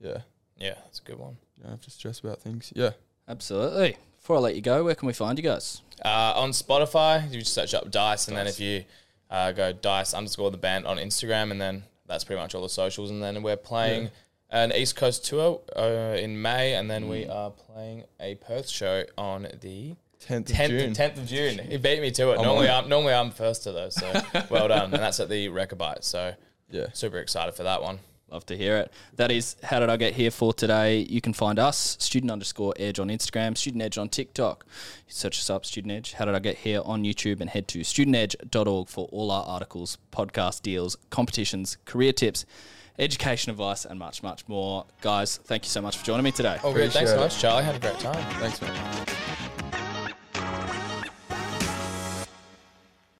yeah. 0.00 0.18
Yeah, 0.56 0.74
that's 0.84 1.00
a 1.00 1.02
good 1.02 1.18
one. 1.18 1.36
You 1.56 1.64
don't 1.64 1.72
have 1.72 1.80
to 1.82 1.90
stress 1.90 2.20
about 2.20 2.40
things. 2.40 2.72
Yeah. 2.74 2.90
Absolutely. 3.28 3.96
Before 4.16 4.36
I 4.36 4.40
let 4.40 4.56
you 4.56 4.62
go, 4.62 4.84
where 4.84 4.94
can 4.94 5.06
we 5.06 5.12
find 5.12 5.38
you 5.38 5.44
guys? 5.44 5.80
Uh, 6.04 6.32
on 6.36 6.50
Spotify, 6.50 7.30
you 7.32 7.40
just 7.40 7.52
search 7.52 7.74
up 7.74 7.90
Dice, 7.90 8.28
and 8.28 8.36
then 8.36 8.46
if 8.46 8.60
you 8.60 8.84
uh, 9.30 9.52
go 9.52 9.72
Dice 9.72 10.14
underscore 10.14 10.50
the 10.50 10.56
band 10.58 10.86
on 10.86 10.96
Instagram, 10.96 11.50
and 11.50 11.60
then 11.60 11.84
that's 12.06 12.24
pretty 12.24 12.40
much 12.40 12.54
all 12.54 12.62
the 12.62 12.68
socials. 12.68 13.10
And 13.10 13.22
then 13.22 13.42
we're 13.42 13.56
playing 13.56 14.10
an 14.50 14.72
East 14.72 14.96
Coast 14.96 15.24
tour 15.24 15.60
uh, 15.76 16.16
in 16.18 16.40
May, 16.40 16.74
and 16.74 16.90
then 16.90 17.08
we 17.08 17.26
are 17.26 17.50
playing 17.50 18.04
a 18.20 18.34
Perth 18.36 18.68
show 18.68 19.04
on 19.16 19.48
the 19.60 19.94
10th 20.28 20.50
of 20.50 20.70
June. 20.70 20.92
10th, 20.92 20.96
10th 20.96 21.18
of 21.18 21.26
June. 21.26 21.58
He 21.58 21.76
beat 21.76 22.00
me 22.00 22.10
to 22.12 22.32
it. 22.32 22.38
I'm 22.38 22.44
normally, 22.44 22.68
on. 22.68 22.84
I'm 22.84 22.90
normally 22.90 23.14
I'm 23.14 23.30
first 23.30 23.62
to 23.64 23.72
those, 23.72 23.94
so 23.94 24.10
well 24.50 24.68
done. 24.68 24.84
And 24.94 25.02
that's 25.02 25.20
at 25.20 25.28
the 25.28 25.48
Rechabite. 25.48 26.04
So 26.04 26.34
Yeah. 26.70 26.86
super 26.92 27.18
excited 27.18 27.54
for 27.54 27.62
that 27.64 27.82
one. 27.82 27.98
Love 28.30 28.46
to 28.46 28.56
hear 28.56 28.78
it. 28.78 28.90
That 29.16 29.30
is 29.30 29.56
how 29.62 29.78
did 29.78 29.90
I 29.90 29.98
get 29.98 30.14
here 30.14 30.30
for 30.30 30.54
today. 30.54 31.00
You 31.00 31.20
can 31.20 31.34
find 31.34 31.58
us 31.58 31.98
student 32.00 32.30
underscore 32.32 32.72
edge 32.78 32.98
on 32.98 33.08
Instagram, 33.08 33.58
student 33.58 33.82
edge 33.82 33.98
on 33.98 34.08
TikTok. 34.08 34.64
Search 35.06 35.38
us 35.38 35.50
up, 35.50 35.66
student 35.66 35.92
edge. 35.92 36.14
How 36.14 36.24
did 36.24 36.34
I 36.34 36.38
get 36.38 36.56
here 36.56 36.80
on 36.82 37.02
YouTube 37.02 37.42
and 37.42 37.50
head 37.50 37.68
to 37.68 37.80
studentedge.org 37.80 38.88
for 38.88 39.06
all 39.12 39.30
our 39.30 39.44
articles, 39.44 39.98
podcast 40.12 40.62
deals, 40.62 40.96
competitions, 41.10 41.76
career 41.84 42.14
tips, 42.14 42.46
education 42.98 43.50
advice, 43.50 43.84
and 43.84 43.98
much, 43.98 44.22
much 44.22 44.48
more. 44.48 44.86
Guys, 45.02 45.36
thank 45.44 45.64
you 45.66 45.68
so 45.70 45.82
much 45.82 45.98
for 45.98 46.04
joining 46.06 46.24
me 46.24 46.32
today. 46.32 46.56
Oh, 46.64 46.72
good. 46.72 46.90
Thanks 46.90 47.10
Appreciate 47.12 47.14
so 47.16 47.20
much, 47.20 47.38
Charlie. 47.38 47.64
Had 47.64 47.76
a 47.76 47.80
great 47.80 47.98
time. 47.98 48.24
Thanks, 48.40 48.62
man. 48.62 49.51